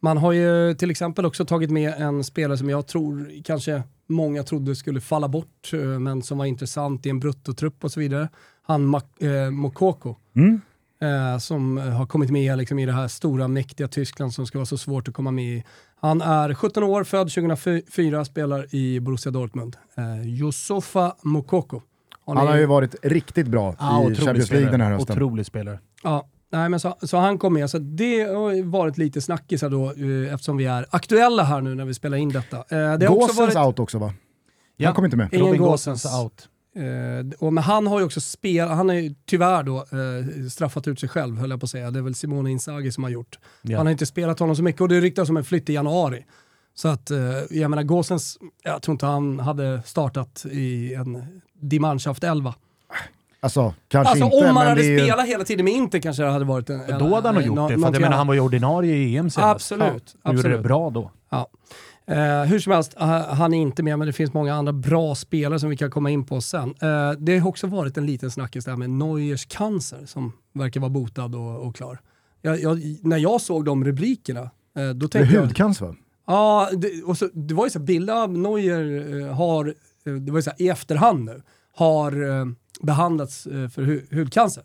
[0.00, 4.42] man har ju till exempel också tagit med en spelare som jag tror kanske många
[4.42, 8.28] trodde skulle falla bort, eh, men som var intressant i en bruttotrupp och så vidare.
[8.62, 10.16] Han eh, Mokoko.
[10.36, 10.60] Mm.
[11.02, 14.66] Eh, som har kommit med liksom, i det här stora mäktiga Tyskland som ska vara
[14.66, 15.64] så svårt att komma med i.
[16.00, 19.76] Han är 17 år, född 2004, spelar i Borussia Dortmund.
[19.96, 21.82] Eh, Yusufa Mokoko.
[22.24, 25.16] Har han har ju varit riktigt bra ja, i Champions League den här hösten.
[25.16, 25.78] Otrolig spelare.
[26.02, 27.70] Ja, nej, men så, så han kom med.
[27.70, 31.84] Så det har varit lite snackisar då eh, eftersom vi är aktuella här nu när
[31.84, 32.56] vi spelar in detta.
[32.56, 33.56] Eh, det Gåsens varit...
[33.56, 34.14] out också va?
[34.76, 34.88] Ja.
[34.88, 35.28] Han kom inte med.
[35.32, 36.48] Ingen Gåsens out.
[36.76, 40.88] Uh, och, men han har ju också spelat, han har ju tyvärr då uh, straffat
[40.88, 41.90] ut sig själv höll jag på att säga.
[41.90, 43.38] Det är väl Simone Inzaghi som har gjort.
[43.62, 43.78] Yeah.
[43.78, 46.24] Han har inte spelat honom så mycket och det ryktas om en flytt i januari.
[46.74, 47.18] Så att, uh,
[47.50, 51.24] jag menar Gåsens, jag tror inte han hade startat i en
[52.22, 52.54] 11.
[53.42, 54.98] Alltså, kanske alltså inte, om man hade ju...
[54.98, 56.98] spelat hela tiden med Inte kanske det hade varit en...
[56.98, 59.16] Då hade han nog gjort det, för att jag menar, han var ju ordinarie i
[59.16, 59.54] EM senast.
[59.54, 59.82] Absolut.
[59.88, 60.44] Ja, absolut.
[60.44, 61.10] gjorde det bra då.
[61.30, 61.46] Ja.
[62.10, 65.14] Uh, hur som helst, uh, han är inte med, men det finns många andra bra
[65.14, 66.68] spelare som vi kan komma in på sen.
[66.68, 70.90] Uh, det har också varit en liten snackis där med Neuers cancer som verkar vara
[70.90, 72.00] botad och, och klar.
[72.42, 74.50] Jag, jag, när jag såg de rubrikerna,
[74.94, 75.42] då tänkte jag...
[75.42, 75.94] hudcancer va?
[76.26, 79.74] Ja, det, och så, det var ju så bilder av Neuer har,
[80.20, 81.42] det var ju så i efterhand nu,
[81.76, 82.12] har
[82.82, 84.64] behandlats för hu hudcancer.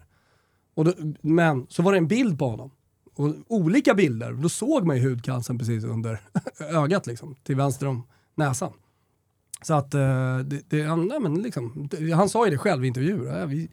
[0.74, 2.72] Och då, men så var det en bild på honom
[3.18, 6.22] och olika bilder, då såg man ju hudcancern precis under
[6.60, 8.04] ögat liksom, till vänster om
[8.36, 8.74] näsan.
[9.62, 13.46] Så att, eh, det, det, ja, men liksom, han sa ju det själv i intervjuer,
[13.46, 13.70] vi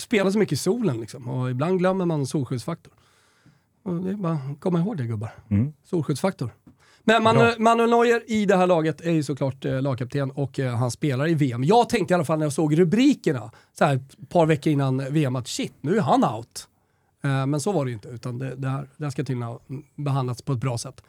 [0.00, 2.92] spelar så mycket i solen liksom, och ibland glömmer man solskyddsfaktor.
[3.82, 5.30] Och det är bara komma ihåg det gubbar.
[5.48, 5.72] Mm.
[5.84, 6.50] Solskyddsfaktor.
[7.04, 10.76] Men Manuel, Manuel Neuer i det här laget är ju såklart eh, lagkapten och eh,
[10.76, 11.64] han spelar i VM.
[11.64, 15.12] Jag tänkte i alla fall när jag såg rubrikerna, så här, ett par veckor innan
[15.12, 16.68] VM, att shit, nu är han out.
[17.24, 19.42] Eh, men så var det ju inte, utan det, det, här, det här ska tydligen
[19.42, 19.60] ha
[19.96, 21.02] behandlats på ett bra sätt.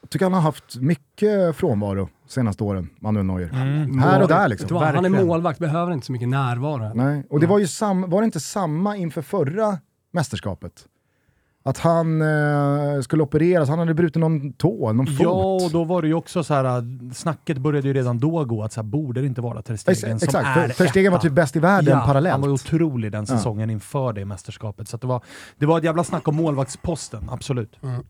[0.00, 3.48] Jag tycker han har haft mycket frånvaro senaste åren, Manuel Neuer.
[3.48, 3.98] Mm.
[3.98, 4.76] Här och där liksom.
[4.76, 6.92] Han är målvakt, behöver inte så mycket närvaro.
[6.94, 9.78] Nej, och det var ju sam, var det inte samma inför förra
[10.10, 10.86] mästerskapet?
[11.64, 15.16] Att han eh, skulle opereras, han hade brutit någon tå, någon fot.
[15.20, 16.82] Ja, och då var det ju också så här, äh,
[17.14, 20.20] snacket började ju redan då gå att så här, borde det inte vara Ter Stegen
[20.20, 22.32] som Exakt, är Ter Stegen var typ bäst i världen ja, parallellt.
[22.32, 23.72] han var otrolig den säsongen ja.
[23.72, 24.88] inför det mästerskapet.
[24.88, 25.22] Så det, var,
[25.58, 27.78] det var ett jävla snack om målvaktsposten, absolut.
[27.82, 28.02] Mm.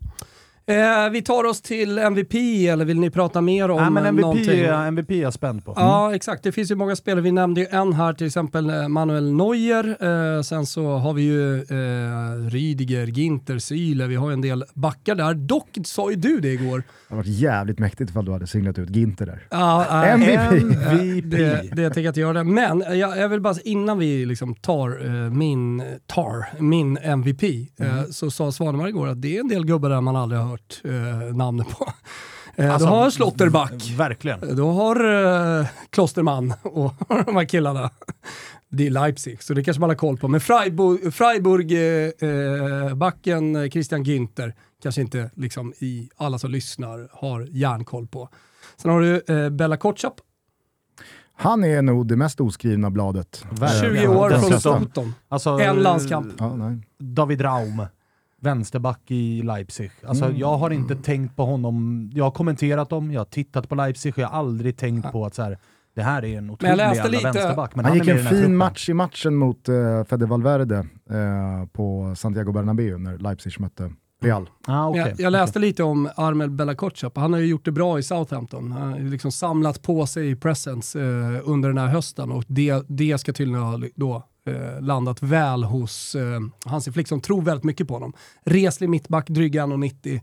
[0.66, 2.34] Eh, vi tar oss till MVP,
[2.68, 4.60] eller vill ni prata mer om ja, men MVP, någonting?
[4.64, 5.72] MVP är jag spänd på.
[5.72, 5.84] Mm.
[5.84, 6.42] Ja, exakt.
[6.42, 7.20] Det finns ju många spelare.
[7.20, 9.96] Vi nämnde ju en här, till exempel eh, Manuel Neuer.
[10.36, 14.06] Eh, sen så har vi ju eh, Rydiger, Ginter, Syle.
[14.06, 15.34] Vi har ju en del backar där.
[15.34, 16.78] Dock sa ju du det igår.
[16.78, 19.46] Det hade varit jävligt mäktigt ifall du hade singlat ut Ginter där.
[19.50, 20.52] Ja, äh, MVP!
[20.52, 21.22] MVP.
[21.32, 22.44] Det, det tänker jag inte göra.
[22.44, 27.42] Men jag, jag vill bara, innan vi liksom tar, min, tar min MVP,
[27.78, 28.12] mm.
[28.12, 30.80] så sa Svanemar igår att det är en del gubbar där man aldrig har hört
[30.84, 31.92] uh, namnet på.
[32.58, 33.90] Uh, alltså, du har Slotterback.
[33.96, 34.56] Verkligen.
[34.56, 37.90] Du har uh, Klosterman och de här killarna.
[38.68, 40.28] Det är Leipzig, så det kanske man har koll på.
[40.28, 48.06] Men Freiburg, Freiburg-backen uh, Christian Günther kanske inte liksom i alla som lyssnar har järnkoll
[48.06, 48.28] på.
[48.76, 50.20] Sen har du Bella Kotschap.
[51.34, 53.44] Han är nog det mest oskrivna bladet.
[53.80, 55.14] 20 år från Southampton.
[55.28, 56.34] Alltså, en landskamp.
[56.38, 57.86] Ja, David Raum
[58.42, 59.90] vänsterback i Leipzig.
[60.06, 60.36] Alltså, mm.
[60.36, 64.12] Jag har inte tänkt på honom, jag har kommenterat dem, jag har tittat på Leipzig
[64.12, 65.10] och jag har aldrig tänkt ja.
[65.10, 65.58] på att så här,
[65.94, 67.74] det här är en otrolig jävla lite, vänsterback.
[67.74, 72.14] Men han, han gick en fin match i matchen mot uh, Fede Valverde uh, på
[72.16, 74.50] Santiago Bernabéu när Leipzig mötte Real.
[74.66, 75.00] Ah, okay.
[75.00, 75.68] jag, jag, läste okay.
[75.68, 77.16] lite om Armel Bellacocciap.
[77.16, 78.72] Han har ju gjort det bra i Southampton.
[78.72, 83.18] Han har liksom samlat på sig presence uh, under den här hösten och det, det
[83.18, 87.88] ska tydligen ha då eh, landat väl hos eh, Hansi Flick som tror väldigt mycket
[87.88, 88.12] på honom.
[88.44, 90.20] Reslig mittback, dryg 1,90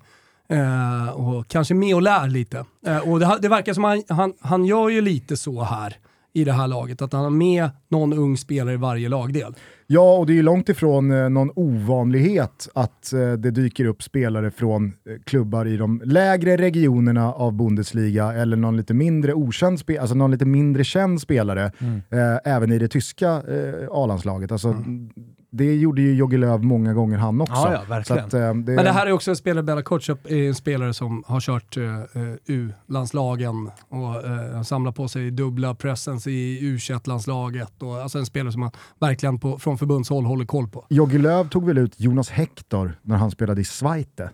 [0.49, 2.65] eh, och kanske med och lär lite.
[2.85, 5.97] Eh, och det, det verkar som han, han, han gör ju lite så här
[6.33, 9.55] i det här laget, att han har med någon ung spelare i varje lagdel.
[9.87, 14.03] Ja, och det är ju långt ifrån eh, någon ovanlighet att eh, det dyker upp
[14.03, 14.91] spelare från eh,
[15.23, 20.31] klubbar i de lägre regionerna av Bundesliga eller någon lite mindre okänd spelare, alltså någon
[20.31, 22.01] lite mindre känd spelare, mm.
[22.09, 24.51] eh, även i det tyska eh, A-landslaget.
[24.51, 25.09] Alltså, mm
[25.51, 27.53] det gjorde ju Jogge Löw många gånger han också.
[27.53, 28.25] Ja, ja, verkligen.
[28.25, 28.51] Att, eh, det...
[28.51, 31.77] Men det här är också en spelare, Bella Kotchup är en spelare som har kört
[31.77, 32.03] uh,
[32.45, 37.83] U-landslagen och uh, samlat på sig dubbla presence i U21-landslaget.
[37.83, 40.85] Alltså en spelare som man verkligen på, från förbundshåll håller koll på.
[40.89, 44.29] Jogge Löw tog väl ut Jonas Hector när han spelade i Schweite?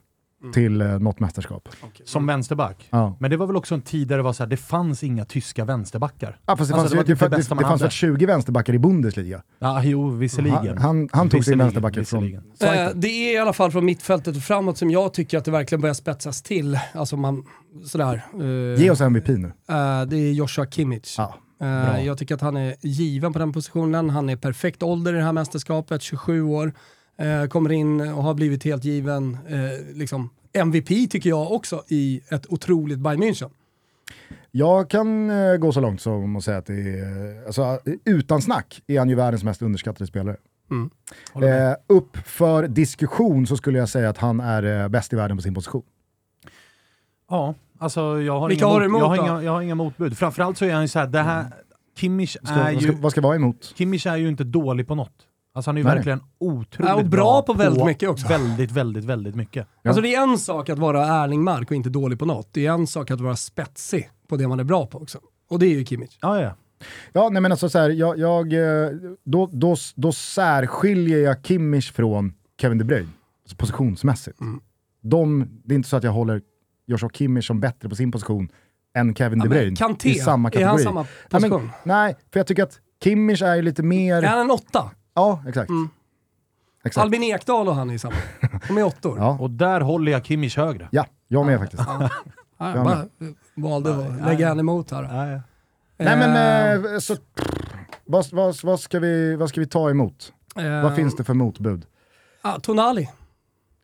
[0.53, 1.69] Till eh, något mästerskap.
[2.05, 2.87] Som vänsterback.
[2.89, 3.17] Ja.
[3.19, 5.25] Men det var väl också en tid där det var så här, det fanns inga
[5.25, 6.39] tyska vänsterbackar.
[6.45, 8.79] Ja, fast det, Alltså, fanns, det typ det, det det, fanns väl 20 vänsterbackar i
[8.79, 9.41] Bundesliga?
[9.59, 10.55] Ja, jo, visserligen.
[10.77, 12.43] Han, han, han tog sin vänsterback visserligen.
[12.61, 15.51] Eh, det är i alla fall från mittfältet och framåt som jag tycker att det
[15.51, 16.79] verkligen börjar spetsas till.
[16.93, 17.43] Alltså man,
[17.85, 18.25] sådär.
[18.75, 19.47] eh, Ge oss MVP nu.
[19.47, 21.15] eh, det är Joshua Kimmich.
[21.17, 21.35] Ja.
[21.61, 22.01] Eh, bra.
[22.01, 24.09] jag tycker att han är given på den positionen.
[24.09, 26.73] Han är perfekt ålder i det här mästerskapet, 27 år.
[27.17, 29.37] Eh, kommer in och har blivit helt given.
[29.47, 33.49] Eh, liksom MVP tycker jag också i ett otroligt Bayern München.
[34.51, 38.81] Jag kan eh, gå så långt som att säga att det är, alltså, utan snack
[38.87, 40.37] är han ju världens mest underskattade spelare.
[41.33, 41.71] Med.
[41.71, 45.37] Eh, upp för diskussion så skulle jag säga att han är eh, bäst i världen
[45.37, 45.83] på sin position.
[47.29, 49.61] Ja, alltså jag har, Vilka inga, har du mot, jag, har emot inga, jag har
[49.61, 50.17] inga motbud.
[50.17, 51.45] Framförallt så är han ju såhär, det här,
[51.97, 53.73] Kimmich Ska, är vad, ska, ju, vad ska vara emot?
[53.75, 55.24] Kimmich är ju inte dålig på något.
[55.55, 55.95] Alltså han är ju Nej.
[55.95, 58.27] verkligen otroligt Ja, och bra på väldigt mycket också.
[58.27, 59.67] Väldigt, väldigt, väldigt mycket.
[59.81, 59.89] Ja.
[59.89, 62.49] Alltså det är en sak att vara ärlig mark och inte dålig på något.
[62.51, 65.19] Det är en sak att vara spetsig på det man är bra på också.
[65.49, 66.17] Och det är ju Kimmich.
[66.21, 66.55] Ja, ja.
[67.13, 68.89] Ja, nej men alltså så här, jag, jag, eh,
[69.23, 73.09] då, då, då särskiljer jag Kimmich från Kevin De Bruyne,
[73.43, 74.41] alltså positionsmässigt.
[74.41, 74.61] Mm.
[75.01, 76.41] De, det är inte så att jag håller
[76.87, 78.49] Joshua Kimmich som bättre på sin position
[78.95, 80.69] än Kevin De men Bruyne Kanté, i samma är kategori.
[80.69, 81.71] han samma Nej, men, position?
[81.83, 84.23] nej, för jag tycker att Kimmich är ju lite mer...
[84.23, 84.91] Är han en åtta?
[85.15, 85.69] Ja, exakt.
[85.69, 85.89] Mm.
[86.83, 87.03] exakt.
[87.03, 88.15] Albin Ekdal och han är i samma.
[88.67, 89.17] De är åttor.
[89.19, 89.37] Ja.
[89.39, 90.87] Och där håller jag Kimmich högre.
[90.91, 91.83] ja, jag med faktiskt.
[91.87, 92.09] Ja,
[92.75, 93.05] jag bara eh,
[93.55, 95.03] valde att lägga en emot här.
[95.03, 95.41] Ja, ja.
[95.97, 96.35] Nej men,
[96.85, 97.15] Eh, eh, så,
[98.05, 100.33] vad, vad, vad, ska vi, vad ska vi ta emot?
[100.55, 101.85] eh, Vad finns det för motbud?
[102.41, 103.09] Ah, Tonali.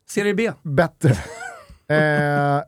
[0.09, 0.51] Serie B.
[0.61, 1.09] Bättre.
[1.95, 2.61] eh,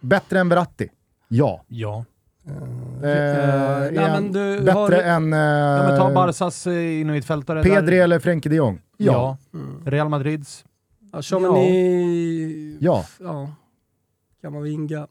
[0.00, 0.88] bättre än Verratti?
[1.28, 1.64] Ja.
[1.68, 2.04] ja.
[2.42, 7.62] Nej, är men han du bättre har- än eh, ja men ta Barsas inuitfältare.
[7.62, 8.04] Pedri där.
[8.04, 8.80] eller Frenkie de Jong?
[8.96, 9.36] Ja.
[9.52, 9.58] Ja.
[9.90, 10.64] Real Madrids.
[11.12, 12.78] Ja, Chamonix.
[12.80, 13.04] Ja.
[13.20, 13.50] ja.
[14.42, 15.06] Kamavinga.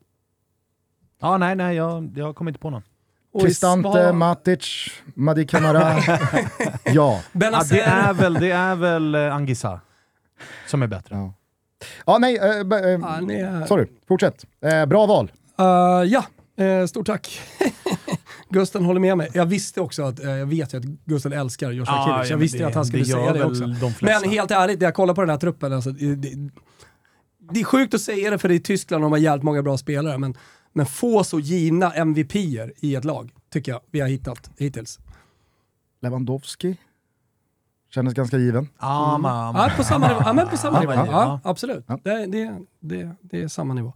[1.22, 2.82] Ja, nej, nej, jag, jag kommer inte på någon.
[3.42, 5.82] Cristante, Matic, Madi Camara.
[6.86, 7.22] ja.
[7.34, 9.80] Ja, det är väl, det är väl Angissa
[10.68, 11.16] som är bättre.
[11.16, 11.34] ja.
[12.06, 13.66] Ja, nej, b- eh, Han är...
[13.66, 13.88] sorry.
[14.08, 14.46] Fortsätt.
[14.62, 15.32] Eh, bra val.
[15.60, 15.66] Uh,
[16.08, 16.24] ja,
[16.60, 17.42] eh, stort tack.
[18.50, 19.30] Gusten håller med mig.
[19.34, 22.18] Jag visste också att, eh, jag vet ju att Gusten älskar Joshua Ja, Kimmich.
[22.18, 23.68] ja, Jag men visste det- att han skulle det säga det också.
[24.02, 26.50] Men helt ärligt, när jag kollar på den här truppen, alltså, det, det,
[27.52, 29.62] det är sjukt att säga det för det är Tyskland och de har jävligt många
[29.64, 30.34] bra spelare, men,
[30.74, 35.00] men få så givna MVP-er i ett lag, tycker jag vi har hittat hittills.
[36.02, 36.78] Lewandowski.
[37.94, 38.68] Kändes ganska given.
[38.80, 39.56] Ja, man.
[39.56, 40.20] Ja, på samma nivå.
[40.26, 41.06] Ja, men på samma Ja, nivå.
[41.06, 41.40] ja.
[41.44, 41.84] Ja, absolut.
[41.88, 42.00] Ja.
[42.04, 43.94] Det, det, det, det är samma nivå.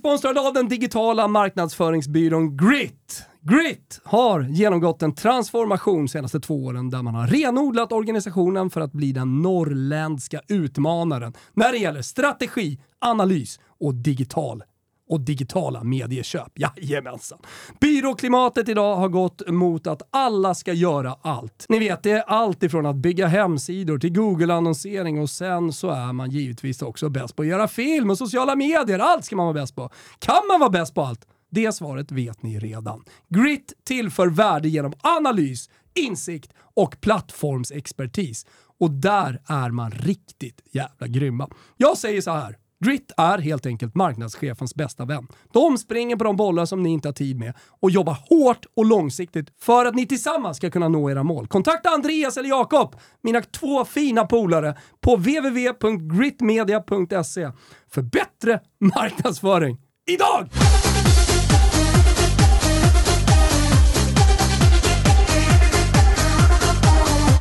[0.00, 3.22] Sponsrade av den digitala marknadsföringsbyrån Grit.
[3.40, 8.80] Grit har genomgått en transformation de senaste två åren där man har renodlat organisationen för
[8.80, 14.62] att bli den norrländska utmanaren när det gäller strategi, analys och digital
[15.10, 16.52] och digitala medieköp.
[16.54, 17.38] Jajamensan.
[17.80, 21.66] Byråklimatet idag har gått mot att alla ska göra allt.
[21.68, 26.12] Ni vet, det är allt ifrån att bygga hemsidor till Google-annonsering och sen så är
[26.12, 28.98] man givetvis också bäst på att göra film och sociala medier.
[28.98, 29.90] Allt ska man vara bäst på.
[30.18, 31.26] Kan man vara bäst på allt?
[31.50, 33.04] Det svaret vet ni redan.
[33.28, 38.46] Grit tillför värde genom analys, insikt och plattformsexpertis.
[38.80, 41.48] Och där är man riktigt jävla grymma.
[41.76, 42.56] Jag säger så här.
[42.84, 45.26] Grit är helt enkelt marknadschefens bästa vän.
[45.52, 48.86] De springer på de bollar som ni inte har tid med och jobbar hårt och
[48.86, 51.46] långsiktigt för att ni tillsammans ska kunna nå era mål.
[51.46, 57.50] Kontakta Andreas eller Jakob, mina två fina polare, på www.gritmedia.se
[57.90, 60.48] för bättre marknadsföring idag!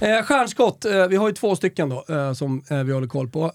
[0.01, 3.51] Eh, stjärnskott, eh, vi har ju två stycken då eh, som vi håller koll på.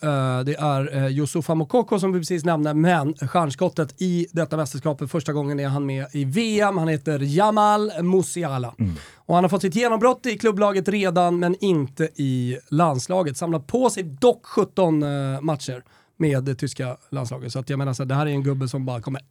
[0.47, 5.07] Det är eh, Yusufa Mokoko som vi precis nämnde, men stjärnskottet i detta mästerskap för
[5.07, 6.79] första gången är han med i VM.
[6.79, 8.75] Han heter Jamal Musiala.
[9.17, 13.37] Och han har fått sitt genombrott i klubblaget redan, men inte i landslaget.
[13.37, 15.85] Samlat på sig dock 17 eh, matcher
[16.17, 17.53] med det tyska landslaget.
[17.53, 19.23] Så att jag menar, så här, det här är en gubbe som bara kommer...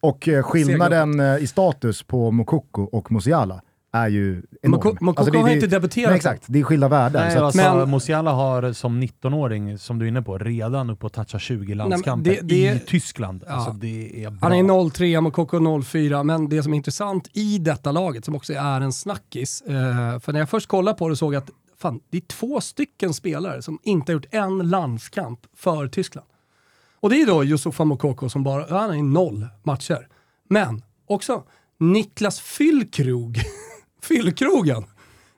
[0.00, 4.80] Och skillnaden i status på Mokoko och Musiala är ju enorm.
[4.82, 7.20] Moko- Mokoko Alltså, det- har inte debuterat Nej, exakt, det är skilda världar.
[7.20, 10.90] Nej, så att, alltså, men- Musiala har som 19-åring, som du är inne på, redan
[10.90, 13.44] upp och toucha 20 landskamper det- det- i Tyskland.
[13.46, 13.52] Ja.
[13.52, 14.38] Alltså det är bra.
[14.42, 18.52] Han är 03, Mokoko 04, men det som är intressant i detta laget, som också
[18.52, 22.00] är en snackis, eh, för när jag först kollade på det såg jag att fan,
[22.10, 26.26] det är två stycken spelare som inte har gjort en landskamp för Tyskland.
[27.00, 30.08] Och det är då Yusufa Mokoko som bara, han är i noll matcher.
[30.48, 31.42] Men också
[31.78, 33.38] Niklas Fyllkrog,
[34.02, 34.84] Fyllkrogen,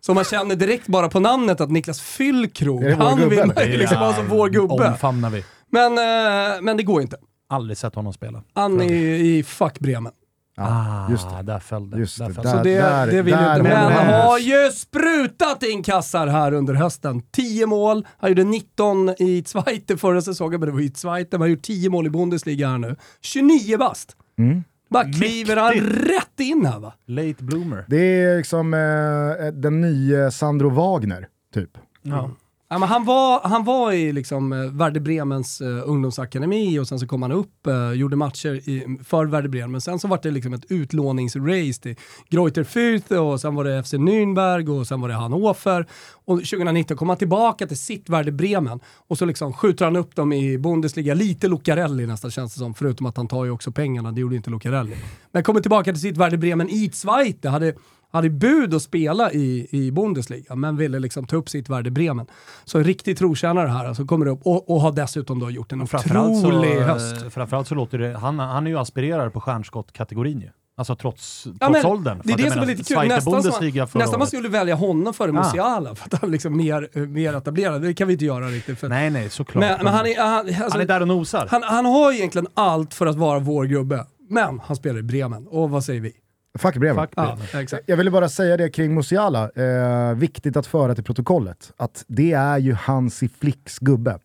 [0.01, 3.77] som man känner direkt bara på namnet att Niklas Fyllkrog, han gubbe, vill man ju
[3.77, 4.89] liksom ha som vår gubbe.
[4.89, 5.45] Omfamnar vi.
[5.71, 7.17] Men, eh, men det går inte.
[7.49, 8.43] Aldrig sett honom spela.
[8.55, 10.13] Han är i fuck Bremen.
[10.57, 11.43] Ah, just det.
[11.43, 11.99] där föll det.
[11.99, 13.63] Just där det, föll där- Så det, där- det vill där inte.
[13.63, 14.25] Men med.
[14.25, 17.23] har ju sprutat in kassar här under hösten.
[17.31, 21.29] 10 mål, han gjorde 19 i Zweite förra säsongen, men det var ju Zweite.
[21.37, 22.97] Han har gjort 10 mål i Bundesliga här nu.
[23.21, 24.17] 29 bast.
[24.39, 24.65] Mm.
[24.93, 26.93] Bara kliver han rätt in här va?
[27.07, 27.85] Late bloomer.
[27.89, 31.71] Det är liksom eh, den nya Sandro Wagner, typ.
[32.03, 32.31] Ja.
[32.73, 36.99] Ja, men han, var, han var i liksom, eh, Werder Bremens eh, ungdomsakademi och sen
[36.99, 39.71] så kom han upp, eh, gjorde matcher i, för Werder Bremen.
[39.71, 41.97] Men sen så var det liksom ett utlåningsrace till
[42.31, 45.87] Greuther Fürth och sen var det FC Nürnberg och sen var det Hannover.
[46.25, 50.17] Och 2019 kom han tillbaka till sitt Werder Bremen och så liksom skjuter han upp
[50.17, 51.15] dem i Bundesliga.
[51.15, 54.37] Lite Lucarelli nästan känns det som, förutom att han tar ju också pengarna, det gjorde
[54.37, 54.97] inte Lucarelli.
[55.33, 57.75] Men kommer tillbaka till sitt Werder Bremen i Zweite, hade
[58.13, 62.27] hade bud att spela i, i Bundesliga, men ville liksom ta upp sitt värde Bremen.
[62.65, 65.87] Så en riktig trotjänare här, alltså kommer upp och, och har dessutom då gjort en
[65.87, 67.23] Framförallt så, otrolig höst.
[67.23, 70.49] eh, framförallt så låter det, han, han är ju aspirerare på stjärnskottkategorin ju.
[70.77, 72.21] Alltså trots, Ja, trots men åldern.
[72.25, 73.09] Det är det som är lite kul.
[73.09, 75.33] Nästan, som, nästan man skulle välja honom före Ah.
[75.33, 77.83] Musiala, för att han liksom mer, mer etablerad.
[77.83, 78.79] Det kan vi inte göra riktigt.
[78.79, 79.61] För, Nej, nej, såklart.
[79.65, 81.47] men, men han, är, han, alltså, han är där och nosar.
[81.51, 84.07] han, han har egentligen allt för att vara vår gubbe.
[84.29, 86.13] Men han spelar i Bremen, och vad säger vi?
[86.59, 87.03] Fuck Bremen.
[87.07, 87.85] Fuck Ja, exakt.
[87.87, 92.33] Jag ville bara säga det kring Musiala, eh, viktigt att föra till protokollet, att det
[92.33, 94.19] är ju Hansi Flicks gubbe.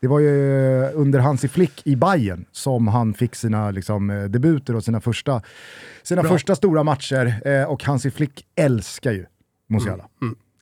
[0.00, 0.30] Det var ju
[0.94, 5.42] under Hansi Flick i Bayern som han fick sina liksom, eh, debuter och sina första,
[6.02, 6.30] sina Bra.
[6.30, 7.48] första stora matcher.
[7.48, 9.26] Eh, och Hansi Flick älskar ju
[9.68, 10.04] Musiala.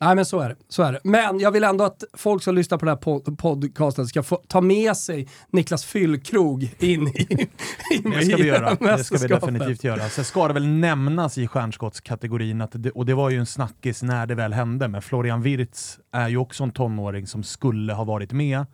[0.01, 0.57] Nej men så är det.
[0.69, 1.01] Så är det.
[1.05, 4.37] Men jag vill ändå att folk som lyssnar på den här pod- podcasten ska få
[4.49, 7.27] ta med sig Niklas Fyllkrog in i,
[7.95, 8.75] in Det ska vi göra.
[8.75, 10.09] Det ska vi definitivt göra.
[10.09, 14.03] Sen ska det väl nämnas i stjärnskottskategorin, att det, och det var ju en snackis
[14.03, 18.05] när det väl hände, men Florian Wirtz är ju också en tonåring som skulle ha
[18.05, 18.67] varit med,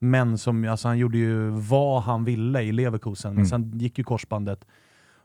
[0.00, 4.04] men som, alltså han gjorde ju vad han ville i Leverkusen, men sen gick ju
[4.04, 4.64] korsbandet.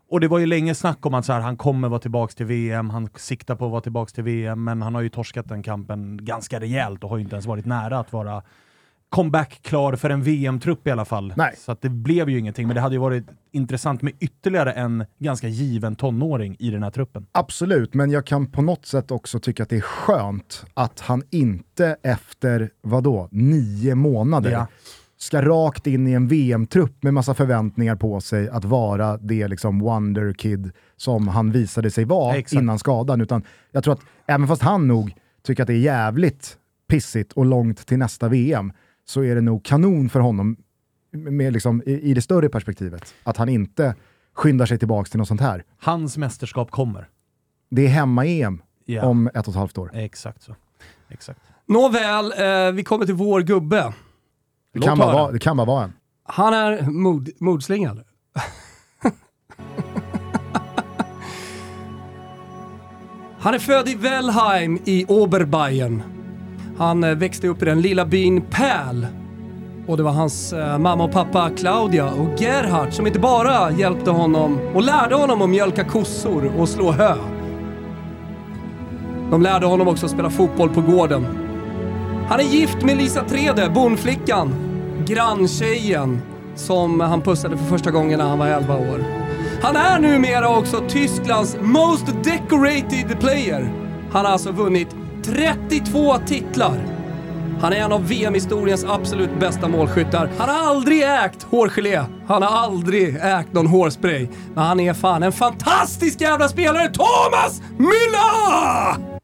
[0.09, 2.45] Och det var ju länge snack om att så här, han kommer vara tillbaka till
[2.45, 5.63] VM, han siktar på att vara tillbaka till VM, men han har ju torskat den
[5.63, 8.43] kampen ganska rejält och har ju inte ens varit nära att vara
[9.09, 11.33] comeback-klar för en VM-trupp i alla fall.
[11.37, 11.55] Nej.
[11.57, 15.05] Så att det blev ju ingenting, men det hade ju varit intressant med ytterligare en
[15.19, 17.25] ganska given tonåring i den här truppen.
[17.31, 21.23] Absolut, men jag kan på något sätt också tycka att det är skönt att han
[21.29, 24.67] inte efter, vadå, nio månader Ja.
[25.23, 29.79] Ska rakt in i en VM-trupp med massa förväntningar på sig att vara det liksom
[29.79, 32.61] wonder kid som han visade sig vara Exakt.
[32.61, 33.21] innan skadan.
[33.21, 36.57] Utan jag tror att även fast han nog tycker att det är jävligt
[36.87, 38.73] pissigt och långt till nästa VM,
[39.05, 40.55] så är det nog kanon för honom
[41.11, 43.13] med liksom, i, i det större perspektivet.
[43.23, 43.95] Att han inte
[44.33, 45.63] skyndar sig tillbaka till något sånt här.
[45.79, 47.09] Hans mästerskap kommer.
[47.71, 49.05] Det är hemma-EM Ja.
[49.05, 49.91] om ett och ett halvt år.
[49.93, 50.55] Exakt så.
[51.09, 51.39] Exakt.
[51.65, 53.93] Nåväl, eh, vi kommer till vår gubbe.
[54.73, 55.93] Det Låt kan, bara vara, det kan bara vara en.
[56.23, 58.03] Han är mod, modslingad.
[63.39, 66.03] Han är född i Wellheim i Oberbayern.
[66.77, 69.07] Han eh, växte upp i den lilla byn Päl.
[69.87, 74.11] Och det var hans eh, mamma och pappa Claudia och Gerhard som inte bara hjälpte
[74.11, 77.15] honom och lärde honom att mjölka kossor och slå hö.
[79.31, 81.25] De lärde honom också att spela fotboll på gården.
[82.29, 84.53] Han är gift med Lisa Trede, bondflickan,
[85.05, 86.21] granntjejen
[86.55, 89.03] som han pussade för första gången när han var 11 år.
[89.61, 93.71] Han är numera också Tysklands most decorated player.
[94.11, 96.77] Han har alltså vunnit 32 titlar.
[97.61, 100.29] Han är en av VM-historiens absolut bästa målskyttar.
[100.37, 102.03] Han har aldrig ägt hårgelé.
[102.27, 104.27] Han har aldrig ägt någon hårspray.
[104.53, 109.19] Men han är fan en fantastisk jävla spelare, Thomas Müller!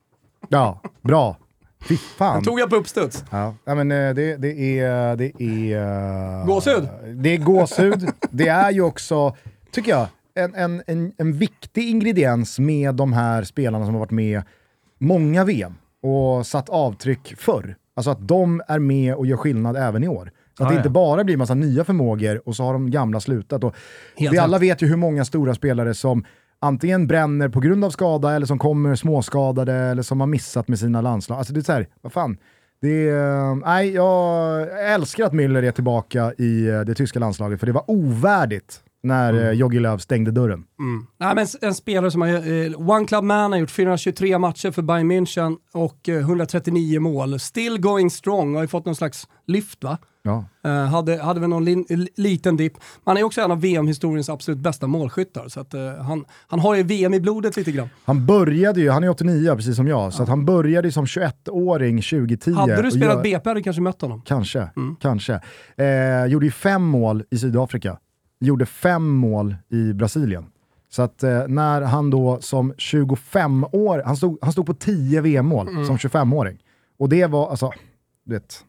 [0.50, 1.38] Ja, bra.
[1.84, 2.36] Fy fan.
[2.36, 3.24] Den tog jag på uppstuds.
[3.32, 5.16] Ja, ja, men eh, det, det är...
[5.16, 6.90] Det är eh, Gåshud.
[7.16, 8.10] Det är gåshud.
[8.32, 9.36] det är ju också,
[9.72, 14.12] tycker jag, en, en, en, en viktig ingrediens med de här spelarna som har varit
[14.12, 14.42] med
[14.98, 17.76] många VM och satt avtryck förr.
[17.96, 20.32] Alltså att de är med och gör skillnad även i år.
[20.58, 23.64] Så att det inte bara blir massa nya förmågor och så har de gamla slutat.
[23.64, 23.76] Och
[24.18, 26.24] vi alla vet ju hur många stora spelare som
[26.60, 30.80] antingen bränner på grund av skada eller som kommer småskadade eller som har missat med
[30.80, 31.38] sina landslag.
[31.38, 32.38] Alltså det är så här, vad fan.
[32.82, 37.60] Det är, eh, nej, jag älskar att Müller är tillbaka i eh, det tyska landslaget
[37.60, 39.58] för det var ovärdigt när mm.
[39.58, 40.64] Jogi Löw stängde dörren.
[40.80, 41.06] Mm.
[41.18, 44.82] Nej, men en spelare som har, eh, One Club Man har gjort 423 matcher för
[44.82, 47.40] Bayern München och eh, 139 mål.
[47.40, 49.98] Still going strong, har ju fått någon slags lyft va?
[50.22, 50.46] Ja.
[50.66, 51.86] Uh, hade, hade väl någon li,
[52.16, 52.74] liten dipp.
[53.06, 56.84] Han är också en av VM-historiens absolut bästa målskyttar, så att, han, han har ju
[56.84, 57.90] VM i blodet lite grann.
[58.06, 60.12] Han började ju, han är 89 precis som jag, ja.
[60.12, 62.52] så att han började som 21-åring 2010.
[62.52, 64.22] Hade du spelat jag, BP hade du kanske mött honom.
[64.26, 64.96] Kanske, mm.
[65.02, 65.42] kanske.
[65.78, 67.98] Eh, gjorde ju fem mål i Sydafrika,
[68.40, 70.46] gjorde fem mål i Brasilien.
[70.90, 75.22] Så att eh, när han då som 25 år, han stod, han stod på 10
[75.22, 75.86] VM-mål mm.
[75.86, 76.60] som 25-åring.
[76.98, 77.72] Och det var, alltså,
[78.26, 78.64] du vet,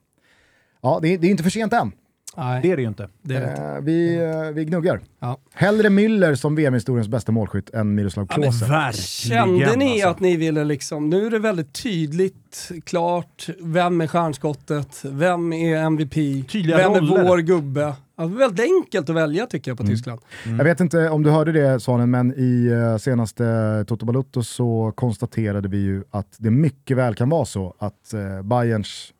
[0.82, 1.92] Ja, det är, det är inte för sent än.
[2.40, 2.60] Nej.
[2.62, 3.08] Det är det ju inte.
[3.22, 3.62] Det det inte.
[3.62, 5.00] Eh, vi, eh, vi gnuggar.
[5.20, 5.38] Ja.
[5.52, 8.66] Hellre Müller som VM-historiens bästa målskytt än Miroslav Klose.
[8.68, 10.08] Ja, Kände ni alltså.
[10.08, 15.76] att ni ville liksom, nu är det väldigt tydligt, klart, vem är stjärnskottet, vem är
[15.76, 16.14] MVP,
[16.48, 17.18] Tydliga vem roller.
[17.18, 17.94] är vår gubbe?
[18.16, 19.94] Alltså, väldigt enkelt att välja tycker jag på mm.
[19.94, 20.20] Tyskland.
[20.44, 20.58] Mm.
[20.58, 24.92] Jag vet inte om du hörde det Svanen, men i uh, senaste Toto Balutto så
[24.96, 29.12] konstaterade vi ju att det mycket väl kan vara så att uh, Bayerns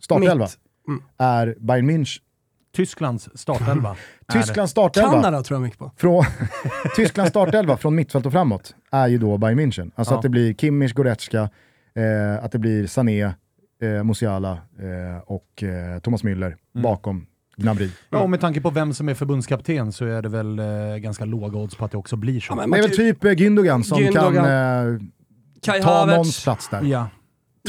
[0.00, 0.48] startelva
[0.88, 1.02] mm.
[1.18, 2.20] är Bayern München.
[2.76, 3.96] Tysklands startelva.
[4.32, 5.10] Tysklands startelva.
[5.10, 5.90] Kanada tror jag mycket på.
[5.96, 6.24] Från,
[6.96, 9.90] Tysklands startelva från mittfält och framåt är ju då Bayern München.
[9.94, 10.18] Alltså ja.
[10.18, 11.50] att det blir Kimmich, Goretzka,
[11.94, 16.82] eh, att det blir Sané, eh, Musiala eh, och eh, Thomas Müller mm.
[16.82, 17.90] bakom Gnabry.
[18.10, 21.24] Ja, och med tanke på vem som är förbundskapten så är det väl eh, ganska
[21.24, 22.54] låga odds på att det också blir så.
[22.56, 25.00] Ja, det är väl typ eh, Gündogan som Gündogan.
[25.62, 26.82] kan eh, ta någons plats där.
[26.82, 27.08] Ja.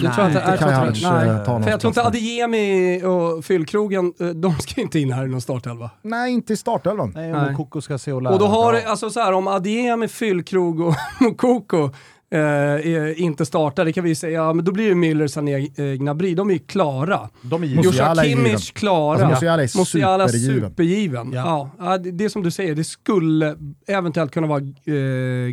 [0.02, 1.64] Jag tror inte, jag tror inte, nej.
[1.64, 5.42] För jag tror inte Adeyemi och fyllkrogen, eh, de ska inte in här i någon
[5.42, 5.90] startelva.
[6.02, 7.12] Nej, inte i startelvan.
[7.16, 8.34] Nej, och Mokoko ska se och lära.
[8.34, 11.90] Och då har, alltså så här, om Adeyemi, fyllkrog och Mokoko
[12.34, 15.70] eh, inte startar, det kan vi ju säga, ja, men då blir det Müller, Sané,
[15.78, 16.36] eh, Gnabry.
[16.36, 17.30] De är ju klara.
[17.42, 19.12] De är Joshua Kimmich klara.
[19.14, 20.70] Alltså, Musiala är Musiala supergiven.
[20.70, 21.32] supergiven.
[21.34, 21.70] Ja.
[21.80, 23.56] Ja, det, det är som du säger, det skulle
[23.88, 24.94] eventuellt kunna vara eh,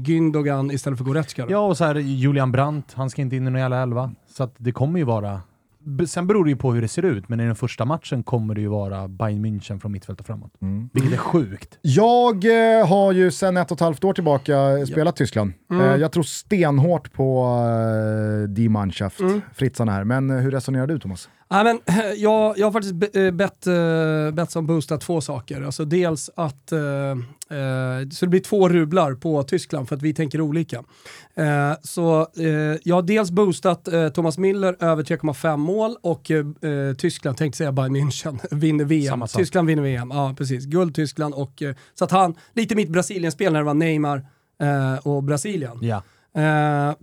[0.00, 1.46] Gündogan istället för Goretzka.
[1.48, 4.10] Ja, och så här Julian Brandt, han ska inte in i någon jävla elva.
[4.30, 5.40] Så att det kommer ju vara
[6.06, 8.54] Sen beror det ju på hur det ser ut, men i den första matchen kommer
[8.54, 10.52] det ju vara Bayern München från mittfält och framåt.
[10.62, 10.90] Mm.
[10.92, 11.78] Vilket är sjukt.
[11.82, 15.12] Jag eh, har ju sedan ett och ett halvt år tillbaka spelat ja.
[15.12, 15.52] Tyskland.
[15.70, 15.86] Mm.
[15.86, 19.40] Eh, jag tror stenhårt på eh, Die Mannschaft, mm.
[19.54, 20.04] Fritzarna här.
[20.04, 21.28] Men eh, hur resonerar du Thomas?
[21.50, 21.80] Nej, men,
[22.16, 23.66] jag, jag har faktiskt eh, bett,
[24.32, 25.62] bett som boosta två saker.
[25.62, 30.40] Alltså dels att, uh, så det blir två rublar på Tyskland för att vi tänker
[30.40, 30.78] olika.
[30.78, 32.26] Uh, så
[32.82, 36.30] jag har dels boostat Thomas Miller över 3,5 mål och
[36.98, 39.24] Tyskland, tänkte säga Bayern München, vinner VM.
[39.36, 40.64] Tyskland vinner VM, ja precis.
[40.64, 41.62] Guld Tyskland och
[41.94, 44.26] så att han, lite mitt Brasilien-spel när det var Neymar
[45.02, 45.78] och Brasilien.
[45.80, 46.02] Ja.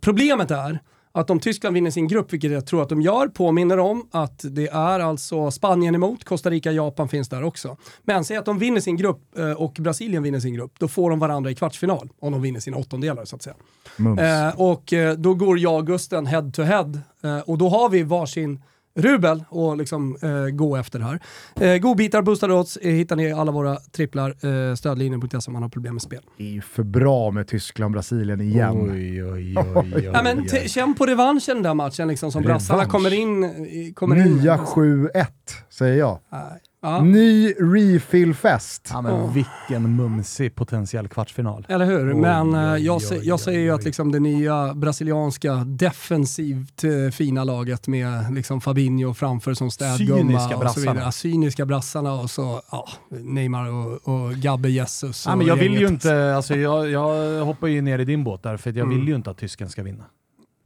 [0.01, 0.79] problemet är
[1.19, 4.45] att om Tyskland vinner sin grupp, vilket jag tror att de gör, påminner om att
[4.51, 7.77] det är alltså Spanien emot, Costa Rica, Japan finns där också.
[8.03, 11.09] Men säg att de vinner sin grupp eh, och Brasilien vinner sin grupp, då får
[11.09, 13.55] de varandra i kvartsfinal om de vinner sina åttondelar så att säga.
[13.99, 17.89] Eh, och eh, då går jag och Gusten head to head eh, och då har
[17.89, 18.61] vi varsin
[18.97, 21.19] rubel och liksom eh, gå efter det här.
[21.61, 24.29] Eh, godbitar, boostade odds eh, hittar ni i alla våra tripplar.
[24.69, 26.21] Eh, stödlinjen.se om man har problem med spel.
[26.37, 28.89] Det är ju för bra med Tyskland Brasilien igen.
[28.91, 32.85] Oj, oj, oj, oj, ja, men känn på revanschen den där matchen liksom, som brassarna
[32.85, 33.93] kommer in.
[33.93, 35.25] Kommer Nya 7-1
[35.69, 36.19] säger jag.
[36.31, 36.61] Nej.
[36.81, 37.01] Ja.
[37.01, 38.89] Ny refillfest.
[38.93, 39.33] Ja, men oh.
[39.33, 41.65] Vilken mumsig potentiell kvartsfinal.
[41.69, 42.13] Eller hur?
[42.13, 46.83] Oj, men oj, eh, jag, oj, jag säger ju att liksom det nya brasilianska defensivt
[46.83, 51.11] eh, fina laget med liksom Fabinho framför som städgumma och så vidare.
[51.11, 55.25] Cyniska brassarna och så ja, Neymar och, och Gabbe Jesus.
[55.25, 58.43] Ja, men jag vill ju inte, alltså, jag, jag hoppar ju ner i din båt
[58.43, 58.99] där för jag mm.
[58.99, 60.03] vill ju inte att tysken ska vinna.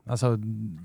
[0.09, 0.29] Alltså,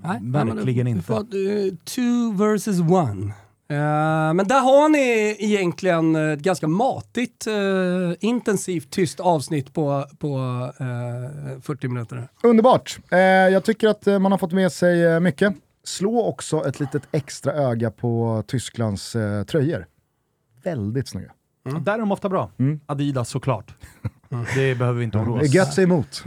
[0.03, 1.13] Nej, verkligen nej, inte.
[1.13, 3.33] Uh, two versus one.
[3.71, 10.37] Uh, men där har ni egentligen ett ganska matigt, uh, intensivt, tyst avsnitt på, på
[10.81, 12.27] uh, eh, 40 minuter.
[12.43, 12.99] Underbart!
[13.51, 15.53] jag tycker att man har fått med sig mycket.
[15.83, 19.15] Slå också ett litet extra öga på Tysklands
[19.47, 19.85] tröjor.
[20.63, 21.31] Väldigt snygga.
[21.69, 21.83] Mm.
[21.83, 22.51] Där är de ofta bra.
[22.59, 22.79] Mm.
[22.85, 23.75] Adidas såklart.
[24.31, 24.45] Mm.
[24.55, 25.53] Det behöver vi inte oroa oss.
[25.53, 26.23] Gött sig emot.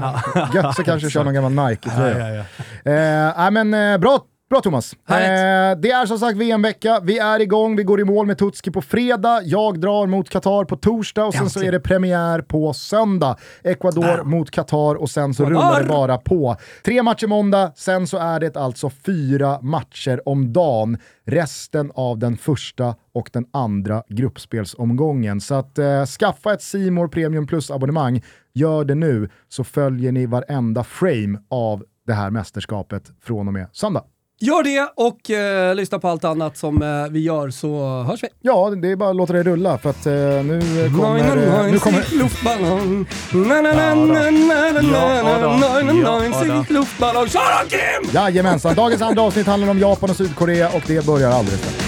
[0.55, 2.35] Gött så kanske kör någon gammal Nike-tröja.
[2.35, 2.45] Ja,
[2.85, 3.51] ja, ja.
[3.51, 4.93] men, bra Bra Thomas.
[4.93, 8.71] Eh, det är som sagt VM-vecka, vi är igång, vi går i mål med Tutski
[8.71, 12.73] på fredag, jag drar mot Qatar på torsdag och sen så är det premiär på
[12.73, 13.37] söndag.
[13.65, 14.25] Ecuador äh.
[14.25, 16.57] mot Qatar och sen så rullar det bara på.
[16.85, 22.37] Tre matcher måndag, sen så är det alltså fyra matcher om dagen resten av den
[22.37, 25.41] första och den andra gruppspelsomgången.
[25.41, 28.23] Så att eh, skaffa ett Simor Premium Plus-abonnemang,
[28.53, 33.67] gör det nu så följer ni varenda frame av det här mästerskapet från och med
[33.73, 34.05] söndag.
[34.43, 38.29] Gör det och eh, lyssna på allt annat som eh, vi gör så hörs vi.
[38.41, 40.61] Ja, det är bara att låta det rulla för att eh, nu
[40.97, 41.19] kommer...
[41.19, 43.07] Nein, eh, nein, nu kommer luftballong.
[43.33, 45.49] Na, na, na, na, na, na, Ja, na, då.
[45.49, 46.61] na, na, Ja, na, då.
[46.63, 47.29] sitt luftballong.
[47.29, 48.11] Kör då Kim!
[48.15, 51.80] Jajamensan, dagens andra avsnitt handlar om Japan och Sydkorea och det börjar alldeles strax.